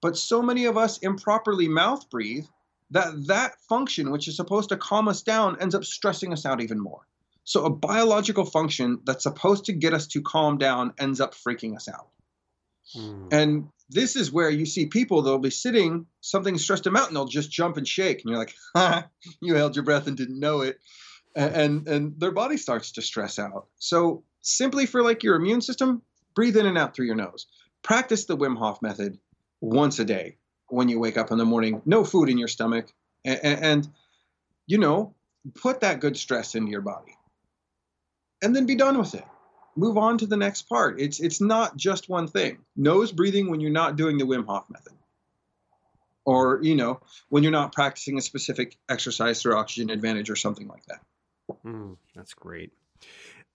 But 0.02 0.16
so 0.16 0.42
many 0.42 0.64
of 0.64 0.78
us 0.78 1.00
improperly 1.00 1.68
mouth 1.68 2.10
breathe 2.10 2.46
that 2.92 3.28
that 3.28 3.60
function, 3.68 4.12
which 4.12 4.30
is 4.30 4.38
supposed 4.38 4.70
to 4.70 4.78
calm 4.78 5.10
us 5.10 5.22
down, 5.22 5.58
ends 5.60 5.76
up 5.76 5.84
stressing 5.84 6.32
us 6.32 6.46
out 6.46 6.62
even 6.62 6.80
more. 6.80 7.06
So 7.44 7.66
a 7.66 7.70
biological 7.70 8.46
function 8.46 9.00
that's 9.04 9.24
supposed 9.24 9.66
to 9.66 9.74
get 9.74 9.94
us 9.94 10.08
to 10.08 10.22
calm 10.22 10.58
down 10.58 10.94
ends 11.00 11.20
up 11.20 11.36
freaking 11.36 11.76
us 11.76 11.90
out. 11.90 12.08
Mm. 12.96 13.34
And 13.34 13.68
this 13.92 14.16
is 14.16 14.32
where 14.32 14.50
you 14.50 14.66
see 14.66 14.86
people 14.86 15.22
they'll 15.22 15.38
be 15.38 15.50
sitting 15.50 16.06
something 16.22 16.58
stressed 16.58 16.86
them 16.86 16.96
out 16.96 17.08
and 17.08 17.16
they'll 17.16 17.26
just 17.26 17.52
jump 17.52 17.78
and 17.78 17.88
shake 17.88 18.22
and 18.22 18.30
you're 18.30 18.40
like 18.40 18.54
ha, 18.76 19.08
you 19.42 19.56
held 19.56 19.76
your 19.76 19.86
breath 19.86 20.08
and 20.08 20.18
didn't 20.18 20.40
know 20.40 20.62
it. 20.62 20.80
And, 21.34 21.88
and 21.88 22.20
their 22.20 22.32
body 22.32 22.58
starts 22.58 22.94
to 22.94 23.02
stress 23.02 23.40
out. 23.40 23.68
So 23.80 24.24
simply 24.42 24.86
for 24.86 25.02
like 25.02 25.24
your 25.24 25.36
immune 25.36 25.62
system 25.62 26.02
breathe 26.36 26.58
in 26.58 26.66
and 26.66 26.78
out 26.78 26.96
through 26.96 27.06
your 27.06 27.16
nose. 27.16 27.48
Practice 27.84 28.26
the 28.26 28.38
wim 28.38 28.58
hof 28.58 28.82
method 28.82 29.18
once 29.62 30.00
a 30.00 30.06
day 30.06 30.38
when 30.68 30.90
you 30.90 31.00
wake 31.00 31.18
up 31.18 31.32
in 31.32 31.38
the 31.38 31.46
morning 31.46 31.82
no 31.86 32.04
food 32.04 32.30
in 32.30 32.38
your 32.38 32.48
stomach 32.48 32.88
and, 33.26 33.40
and 33.44 33.88
you 34.68 34.78
know 34.78 35.14
put 35.56 35.82
that 35.82 36.00
good 36.00 36.18
stress 36.18 36.56
into 36.56 36.72
your 36.72 36.82
body. 36.82 37.16
And 38.42 38.56
then 38.56 38.66
be 38.66 38.76
done 38.76 38.98
with 38.98 39.14
it 39.14 39.26
move 39.76 39.98
on 39.98 40.18
to 40.20 40.28
the 40.28 40.38
next 40.38 40.64
part. 40.64 41.00
It's 41.00 41.20
it's 41.20 41.42
not 41.42 41.78
just 41.78 42.10
one 42.10 42.28
thing. 42.28 42.60
Nose 42.76 43.12
breathing 43.12 43.50
when 43.50 43.60
you're 43.60 43.72
not 43.72 43.96
doing 43.96 44.18
the 44.18 44.26
Wim 44.26 44.46
Hof 44.46 44.66
method. 44.70 44.94
Or, 46.24 46.60
you 46.62 46.76
know, 46.76 47.02
when 47.30 47.42
you're 47.42 47.52
not 47.52 47.74
practicing 47.74 48.18
a 48.18 48.22
specific 48.22 48.78
exercise 48.88 49.42
through 49.42 49.58
oxygen 49.58 49.90
advantage 49.90 50.30
or 50.30 50.36
something 50.36 50.68
like 50.68 50.86
that. 50.86 51.00
Mm, 51.66 51.98
that's 52.16 52.36
great. 52.36 52.72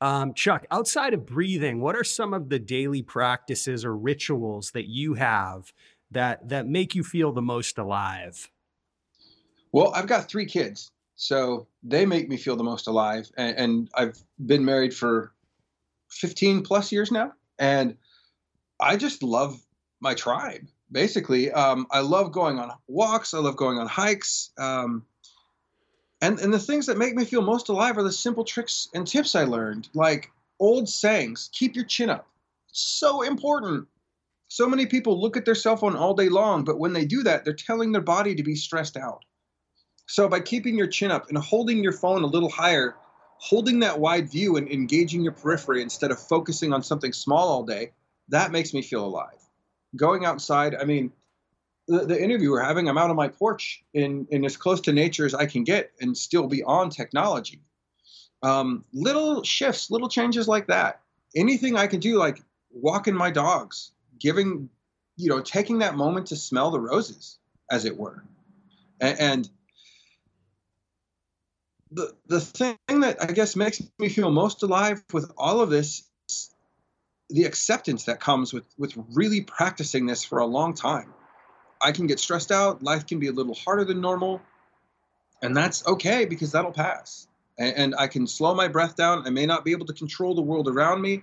Um, 0.00 0.34
Chuck, 0.34 0.66
outside 0.70 1.14
of 1.14 1.24
breathing, 1.24 1.80
what 1.80 1.94
are 1.94 2.04
some 2.04 2.34
of 2.34 2.48
the 2.48 2.58
daily 2.58 3.02
practices 3.02 3.84
or 3.84 3.96
rituals 3.96 4.72
that 4.72 4.88
you 4.88 5.14
have 5.14 5.72
that 6.10 6.48
that 6.48 6.66
make 6.66 6.94
you 6.94 7.02
feel 7.02 7.32
the 7.32 7.42
most 7.42 7.78
alive? 7.78 8.50
Well, 9.72 9.92
I've 9.94 10.06
got 10.06 10.28
three 10.28 10.46
kids, 10.46 10.90
so 11.14 11.66
they 11.82 12.04
make 12.04 12.28
me 12.28 12.36
feel 12.36 12.56
the 12.56 12.64
most 12.64 12.88
alive, 12.88 13.30
and, 13.36 13.56
and 13.56 13.90
I've 13.94 14.18
been 14.44 14.64
married 14.64 14.94
for 14.94 15.32
15 16.16 16.62
plus 16.62 16.92
years 16.92 17.10
now. 17.10 17.32
And 17.58 17.96
I 18.80 18.96
just 18.96 19.22
love 19.22 19.60
my 20.00 20.14
tribe, 20.14 20.66
basically. 20.90 21.50
Um, 21.50 21.86
I 21.90 22.00
love 22.00 22.32
going 22.32 22.58
on 22.58 22.70
walks, 22.86 23.34
I 23.34 23.38
love 23.38 23.56
going 23.56 23.78
on 23.78 23.86
hikes. 23.86 24.50
Um, 24.58 25.04
and, 26.20 26.38
and 26.40 26.52
the 26.52 26.58
things 26.58 26.86
that 26.86 26.98
make 26.98 27.14
me 27.14 27.24
feel 27.24 27.42
most 27.42 27.68
alive 27.68 27.98
are 27.98 28.02
the 28.02 28.12
simple 28.12 28.44
tricks 28.44 28.88
and 28.94 29.06
tips 29.06 29.34
I 29.34 29.44
learned, 29.44 29.88
like 29.94 30.30
old 30.58 30.88
sayings 30.88 31.50
keep 31.52 31.74
your 31.74 31.84
chin 31.84 32.10
up. 32.10 32.26
So 32.72 33.22
important. 33.22 33.86
So 34.48 34.68
many 34.68 34.86
people 34.86 35.20
look 35.20 35.36
at 35.36 35.44
their 35.44 35.54
cell 35.54 35.76
phone 35.76 35.96
all 35.96 36.14
day 36.14 36.28
long, 36.28 36.64
but 36.64 36.78
when 36.78 36.92
they 36.92 37.04
do 37.04 37.22
that, 37.24 37.44
they're 37.44 37.54
telling 37.54 37.92
their 37.92 38.00
body 38.00 38.34
to 38.34 38.42
be 38.42 38.54
stressed 38.54 38.96
out. 38.96 39.24
So 40.06 40.28
by 40.28 40.40
keeping 40.40 40.78
your 40.78 40.86
chin 40.86 41.10
up 41.10 41.28
and 41.28 41.36
holding 41.36 41.82
your 41.82 41.92
phone 41.92 42.22
a 42.22 42.28
little 42.28 42.48
higher, 42.48 42.96
holding 43.38 43.80
that 43.80 44.00
wide 44.00 44.30
view 44.30 44.56
and 44.56 44.68
engaging 44.70 45.22
your 45.22 45.32
periphery 45.32 45.82
instead 45.82 46.10
of 46.10 46.18
focusing 46.18 46.72
on 46.72 46.82
something 46.82 47.12
small 47.12 47.48
all 47.48 47.62
day, 47.62 47.92
that 48.28 48.50
makes 48.50 48.74
me 48.74 48.82
feel 48.82 49.04
alive. 49.04 49.38
Going 49.94 50.24
outside, 50.24 50.74
I 50.74 50.84
mean, 50.84 51.12
the, 51.86 52.06
the 52.06 52.20
interview 52.20 52.50
we're 52.50 52.62
having, 52.62 52.88
I'm 52.88 52.98
out 52.98 53.10
on 53.10 53.16
my 53.16 53.28
porch 53.28 53.84
in, 53.94 54.26
in 54.30 54.44
as 54.44 54.56
close 54.56 54.80
to 54.82 54.92
nature 54.92 55.24
as 55.24 55.34
I 55.34 55.46
can 55.46 55.64
get 55.64 55.92
and 56.00 56.16
still 56.16 56.48
be 56.48 56.62
on 56.64 56.90
technology. 56.90 57.60
Um, 58.42 58.84
little 58.92 59.42
shifts, 59.44 59.90
little 59.90 60.08
changes 60.08 60.48
like 60.48 60.66
that. 60.66 61.00
Anything 61.34 61.76
I 61.76 61.86
can 61.86 62.00
do, 62.00 62.16
like 62.16 62.42
walking 62.70 63.14
my 63.14 63.30
dogs, 63.30 63.92
giving, 64.18 64.68
you 65.16 65.30
know, 65.30 65.40
taking 65.40 65.78
that 65.78 65.96
moment 65.96 66.26
to 66.28 66.36
smell 66.36 66.70
the 66.70 66.80
roses, 66.80 67.38
as 67.70 67.84
it 67.84 67.96
were. 67.96 68.24
and, 69.00 69.20
and 69.20 69.50
the 71.90 72.14
the 72.26 72.40
thing 72.40 72.76
that 72.88 73.22
I 73.22 73.32
guess 73.32 73.56
makes 73.56 73.82
me 73.98 74.08
feel 74.08 74.30
most 74.30 74.62
alive 74.62 75.02
with 75.12 75.30
all 75.36 75.60
of 75.60 75.70
this 75.70 76.02
is 76.28 76.50
the 77.30 77.44
acceptance 77.44 78.04
that 78.04 78.20
comes 78.20 78.52
with 78.52 78.64
with 78.78 78.94
really 79.12 79.42
practicing 79.42 80.06
this 80.06 80.24
for 80.24 80.38
a 80.38 80.46
long 80.46 80.74
time. 80.74 81.12
I 81.80 81.92
can 81.92 82.06
get 82.06 82.18
stressed 82.18 82.50
out, 82.50 82.82
life 82.82 83.06
can 83.06 83.18
be 83.18 83.28
a 83.28 83.32
little 83.32 83.54
harder 83.54 83.84
than 83.84 84.00
normal, 84.00 84.40
and 85.42 85.56
that's 85.56 85.86
okay 85.86 86.24
because 86.24 86.52
that'll 86.52 86.72
pass. 86.72 87.28
And, 87.58 87.76
and 87.76 87.94
I 87.96 88.06
can 88.06 88.26
slow 88.26 88.54
my 88.54 88.68
breath 88.68 88.96
down. 88.96 89.26
I 89.26 89.30
may 89.30 89.46
not 89.46 89.64
be 89.64 89.72
able 89.72 89.86
to 89.86 89.92
control 89.92 90.34
the 90.34 90.42
world 90.42 90.68
around 90.68 91.00
me, 91.02 91.22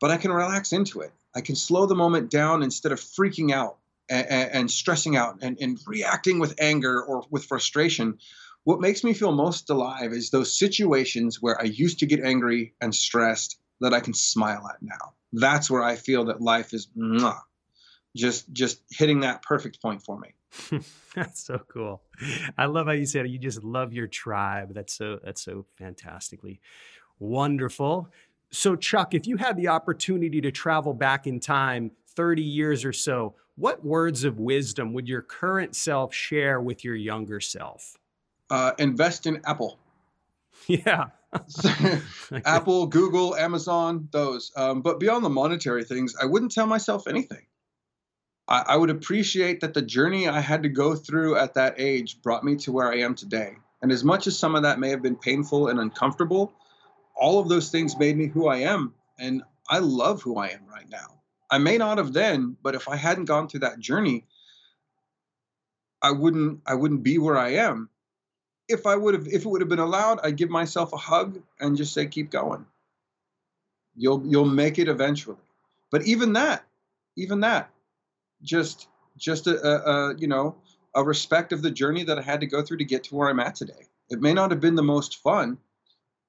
but 0.00 0.10
I 0.10 0.16
can 0.16 0.32
relax 0.32 0.72
into 0.72 1.00
it. 1.00 1.12
I 1.34 1.40
can 1.40 1.54
slow 1.54 1.86
the 1.86 1.94
moment 1.94 2.30
down 2.30 2.62
instead 2.62 2.92
of 2.92 3.00
freaking 3.00 3.52
out 3.52 3.76
and, 4.08 4.26
and 4.28 4.70
stressing 4.70 5.16
out 5.16 5.38
and, 5.42 5.56
and 5.60 5.78
reacting 5.86 6.38
with 6.38 6.54
anger 6.58 7.02
or 7.02 7.24
with 7.30 7.44
frustration 7.44 8.18
what 8.68 8.82
makes 8.82 9.02
me 9.02 9.14
feel 9.14 9.32
most 9.32 9.70
alive 9.70 10.12
is 10.12 10.28
those 10.28 10.58
situations 10.58 11.38
where 11.40 11.58
I 11.58 11.64
used 11.64 12.00
to 12.00 12.06
get 12.06 12.20
angry 12.20 12.74
and 12.82 12.94
stressed 12.94 13.58
that 13.80 13.94
I 13.94 14.00
can 14.00 14.12
smile 14.12 14.68
at 14.68 14.82
now. 14.82 15.14
That's 15.32 15.70
where 15.70 15.82
I 15.82 15.96
feel 15.96 16.26
that 16.26 16.42
life 16.42 16.74
is 16.74 16.86
mwah, 16.94 17.40
just 18.14 18.52
just 18.52 18.82
hitting 18.90 19.20
that 19.20 19.40
perfect 19.40 19.80
point 19.80 20.02
for 20.02 20.20
me. 20.20 20.82
that's 21.14 21.42
so 21.42 21.62
cool. 21.72 22.02
I 22.58 22.66
love 22.66 22.88
how 22.88 22.92
you 22.92 23.06
said 23.06 23.26
you 23.30 23.38
just 23.38 23.64
love 23.64 23.94
your 23.94 24.06
tribe. 24.06 24.74
That's 24.74 24.92
so 24.92 25.18
that's 25.24 25.40
so 25.40 25.64
fantastically 25.78 26.60
wonderful. 27.18 28.10
So 28.50 28.76
Chuck, 28.76 29.14
if 29.14 29.26
you 29.26 29.38
had 29.38 29.56
the 29.56 29.68
opportunity 29.68 30.42
to 30.42 30.50
travel 30.50 30.92
back 30.92 31.26
in 31.26 31.40
time 31.40 31.92
30 32.16 32.42
years 32.42 32.84
or 32.84 32.92
so, 32.92 33.34
what 33.56 33.82
words 33.82 34.24
of 34.24 34.38
wisdom 34.38 34.92
would 34.92 35.08
your 35.08 35.22
current 35.22 35.74
self 35.74 36.12
share 36.12 36.60
with 36.60 36.84
your 36.84 36.96
younger 36.96 37.40
self? 37.40 37.97
Uh, 38.50 38.72
invest 38.78 39.26
in 39.26 39.42
Apple. 39.44 39.78
Yeah. 40.66 41.06
Apple, 42.44 42.86
Google, 42.88 43.34
Amazon, 43.34 44.08
those. 44.10 44.52
Um, 44.54 44.82
but 44.82 45.00
beyond 45.00 45.24
the 45.24 45.30
monetary 45.30 45.84
things, 45.84 46.14
I 46.20 46.26
wouldn't 46.26 46.52
tell 46.52 46.66
myself 46.66 47.06
anything. 47.06 47.46
I, 48.46 48.64
I 48.68 48.76
would 48.76 48.90
appreciate 48.90 49.60
that 49.60 49.72
the 49.72 49.80
journey 49.80 50.28
I 50.28 50.40
had 50.40 50.64
to 50.64 50.68
go 50.68 50.94
through 50.94 51.36
at 51.36 51.54
that 51.54 51.76
age 51.78 52.20
brought 52.20 52.44
me 52.44 52.56
to 52.56 52.72
where 52.72 52.92
I 52.92 52.98
am 52.98 53.14
today. 53.14 53.56
And 53.80 53.92
as 53.92 54.04
much 54.04 54.26
as 54.26 54.38
some 54.38 54.54
of 54.54 54.62
that 54.62 54.80
may 54.80 54.90
have 54.90 55.02
been 55.02 55.16
painful 55.16 55.68
and 55.68 55.78
uncomfortable, 55.78 56.52
all 57.14 57.38
of 57.38 57.48
those 57.48 57.70
things 57.70 57.96
made 57.96 58.16
me 58.16 58.26
who 58.26 58.48
I 58.48 58.58
am. 58.58 58.94
And 59.18 59.42
I 59.68 59.78
love 59.78 60.22
who 60.22 60.36
I 60.36 60.48
am 60.48 60.66
right 60.70 60.88
now. 60.90 61.20
I 61.50 61.58
may 61.58 61.78
not 61.78 61.98
have 61.98 62.12
then, 62.12 62.56
but 62.62 62.74
if 62.74 62.88
I 62.88 62.96
hadn't 62.96 63.26
gone 63.26 63.48
through 63.48 63.60
that 63.60 63.78
journey, 63.78 64.26
I 66.02 66.10
wouldn't 66.12 66.60
I 66.66 66.74
wouldn't 66.74 67.02
be 67.02 67.18
where 67.18 67.38
I 67.38 67.54
am 67.54 67.90
if 68.68 68.86
I 68.86 68.96
would 68.96 69.14
have, 69.14 69.26
if 69.26 69.44
it 69.44 69.48
would 69.48 69.60
have 69.60 69.68
been 69.68 69.78
allowed, 69.78 70.20
I'd 70.22 70.36
give 70.36 70.50
myself 70.50 70.92
a 70.92 70.96
hug 70.96 71.40
and 71.60 71.76
just 71.76 71.92
say, 71.94 72.06
keep 72.06 72.30
going. 72.30 72.64
You'll, 73.96 74.22
you'll 74.26 74.44
make 74.44 74.78
it 74.78 74.88
eventually. 74.88 75.36
But 75.90 76.02
even 76.02 76.34
that, 76.34 76.64
even 77.16 77.40
that, 77.40 77.70
just, 78.42 78.88
just 79.16 79.46
a, 79.46 79.60
a, 79.66 80.10
a, 80.10 80.16
you 80.18 80.28
know, 80.28 80.56
a 80.94 81.02
respect 81.02 81.52
of 81.52 81.62
the 81.62 81.70
journey 81.70 82.04
that 82.04 82.18
I 82.18 82.22
had 82.22 82.40
to 82.40 82.46
go 82.46 82.62
through 82.62 82.78
to 82.78 82.84
get 82.84 83.04
to 83.04 83.14
where 83.14 83.28
I'm 83.28 83.40
at 83.40 83.54
today. 83.54 83.86
It 84.10 84.20
may 84.20 84.32
not 84.32 84.50
have 84.50 84.60
been 84.60 84.74
the 84.74 84.82
most 84.82 85.16
fun, 85.16 85.58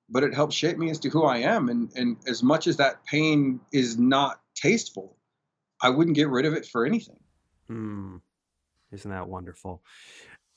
but 0.09 0.23
it 0.23 0.33
helped 0.33 0.53
shape 0.53 0.77
me 0.77 0.89
as 0.89 0.99
to 0.99 1.09
who 1.09 1.23
I 1.23 1.37
am. 1.37 1.69
And 1.69 1.91
and 1.95 2.17
as 2.27 2.43
much 2.43 2.67
as 2.67 2.77
that 2.77 3.05
pain 3.05 3.59
is 3.71 3.97
not 3.97 4.41
tasteful, 4.55 5.15
I 5.81 5.89
wouldn't 5.89 6.15
get 6.15 6.29
rid 6.29 6.45
of 6.45 6.53
it 6.53 6.65
for 6.65 6.85
anything. 6.85 7.19
Hmm. 7.67 8.17
Isn't 8.91 9.11
that 9.11 9.27
wonderful? 9.27 9.83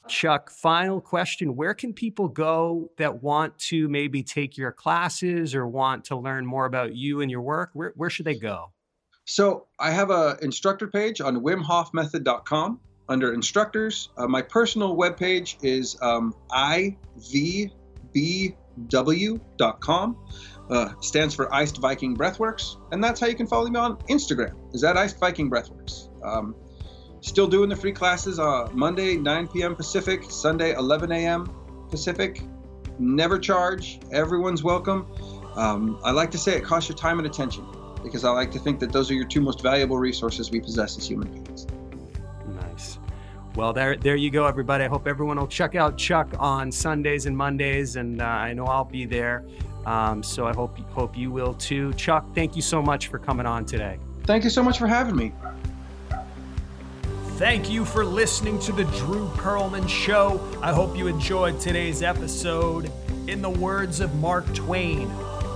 Chuck, 0.09 0.51
final 0.51 1.01
question. 1.01 1.55
Where 1.57 1.75
can 1.75 1.93
people 1.93 2.29
go 2.29 2.91
that 2.99 3.23
want 3.23 3.59
to 3.61 3.89
maybe 3.89 4.23
take 4.23 4.57
your 4.57 4.73
classes 4.73 5.55
or 5.55 5.67
want 5.67 6.05
to 6.07 6.17
learn 6.17 6.45
more 6.47 6.67
about 6.67 6.95
you 6.95 7.21
and 7.21 7.31
your 7.31 7.43
work? 7.43 7.71
Where, 7.73 7.93
where 7.97 8.11
should 8.11 8.27
they 8.27 8.35
go? 8.35 8.73
So 9.25 9.67
I 9.79 9.93
have 9.93 10.11
a 10.11 10.37
instructor 10.43 10.89
page 10.89 11.21
on 11.21 11.43
wimhofmethod.com 11.43 12.81
under 13.09 13.33
instructors. 13.33 14.09
Uh, 14.17 14.27
my 14.27 14.43
personal 14.43 14.97
webpage 14.97 15.57
is 15.63 15.97
um, 16.03 16.35
ivbw.com. 16.51 16.97
Uh, 20.71 20.89
stands 21.01 21.35
for 21.35 21.55
Iced 21.55 21.77
Viking 21.79 22.17
Breathworks, 22.17 22.77
and 22.93 23.05
that's 23.05 23.21
how 23.21 23.27
you 23.27 23.35
can 23.35 23.47
follow 23.47 23.69
me 23.69 23.79
on 23.79 23.97
Instagram. 24.09 24.55
Is 24.73 24.81
that 24.81 24.97
Iced 24.97 25.19
Viking 25.19 25.51
Breathworks? 25.51 26.09
Um, 26.25 26.55
still 27.23 27.47
doing 27.47 27.71
the 27.71 27.77
free 27.77 27.93
classes 27.93 28.39
uh, 28.39 28.69
Monday 28.73 29.17
9 29.17 29.49
p.m. 29.49 29.75
Pacific, 29.75 30.25
Sunday 30.29 30.75
11 30.75 31.11
a.m. 31.13 31.51
Pacific. 31.89 32.43
Never 32.99 33.39
charge. 33.39 34.01
Everyone's 34.13 34.63
welcome. 34.63 35.07
Um, 35.57 35.99
I 36.05 36.11
like 36.11 36.31
to 36.33 36.39
say 36.39 36.57
it 36.57 36.65
costs 36.65 36.89
your 36.89 36.99
time 36.99 37.19
and 37.19 37.27
attention 37.27 37.65
because 38.03 38.25
I 38.25 38.31
like 38.31 38.51
to 38.53 38.59
think 38.59 38.81
that 38.81 38.93
those 38.93 39.11
are 39.11 39.15
your 39.15 39.27
two 39.27 39.41
most 39.41 39.63
valuable 39.63 39.97
resources 39.97 40.51
we 40.51 40.61
possess 40.61 40.99
as 40.99 41.07
human 41.07 41.29
beings. 41.31 41.67
Nice. 42.49 42.99
Well, 43.55 43.73
there, 43.73 43.97
there 43.97 44.17
you 44.17 44.31
go, 44.31 44.47
everybody. 44.47 44.85
I 44.85 44.89
hope 44.89 45.07
everyone 45.07 45.39
will 45.39 45.47
check 45.47 45.75
out 45.75 45.97
Chuck 45.97 46.35
on 46.39 46.73
Sundays 46.73 47.27
and 47.27 47.37
Mondays, 47.37 47.97
and 47.97 48.21
uh, 48.21 48.25
I 48.25 48.53
know 48.53 48.65
I'll 48.65 48.85
be 48.85 49.05
there. 49.05 49.45
Um, 49.87 50.23
so 50.23 50.47
I 50.47 50.53
hope 50.53 50.79
hope 50.91 51.17
you 51.17 51.31
will 51.31 51.55
too. 51.55 51.93
Chuck, 51.95 52.25
thank 52.35 52.57
you 52.57 52.63
so 52.63 52.81
much 52.81 53.09
for 53.09 53.19
coming 53.19 53.47
on 53.47 53.65
today. 53.65 53.99
Thank 54.25 54.45
you 54.45 54.51
so 54.51 54.63
much 54.63 54.79
for 54.79 54.87
having 54.87 55.17
me. 55.17 55.33
Thank 57.43 57.69
you 57.69 57.85
for 57.85 58.05
listening 58.05 58.61
to 58.61 58.73
the 58.73 58.85
Drew 58.85 59.29
Perlman 59.31 59.89
Show. 59.89 60.41
I 60.63 60.73
hope 60.73 60.97
you 60.97 61.09
enjoyed 61.09 61.59
today's 61.59 62.01
episode. 62.01 62.89
In 63.27 63.43
the 63.43 63.51
words 63.51 63.99
of 63.99 64.15
Mark 64.15 64.47
Twain, 64.55 65.11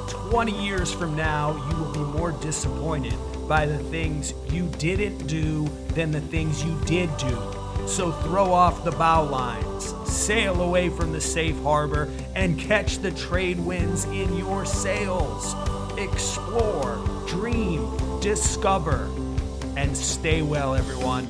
20 0.09 0.51
years 0.64 0.92
from 0.92 1.14
now, 1.14 1.53
you 1.70 1.77
will 1.77 1.92
be 1.92 2.18
more 2.18 2.33
disappointed 2.33 3.14
by 3.46 3.66
the 3.66 3.79
things 3.79 4.35
you 4.49 4.66
didn't 4.79 5.29
do 5.29 5.68
than 5.90 6.11
the 6.11 6.20
things 6.20 6.64
you 6.64 6.77
did 6.87 7.09
do. 7.18 7.38
So 7.87 8.11
throw 8.11 8.53
off 8.53 8.83
the 8.83 8.90
bow 8.90 9.22
lines, 9.22 9.94
sail 10.12 10.62
away 10.62 10.88
from 10.88 11.12
the 11.12 11.20
safe 11.20 11.57
harbor, 11.62 12.11
and 12.35 12.59
catch 12.59 12.99
the 12.99 13.12
trade 13.12 13.61
winds 13.61 14.07
in 14.07 14.37
your 14.37 14.66
sails. 14.66 15.55
Explore, 15.96 16.96
dream, 17.29 17.96
discover, 18.18 19.09
and 19.77 19.96
stay 19.96 20.42
well, 20.42 20.75
everyone. 20.75 21.29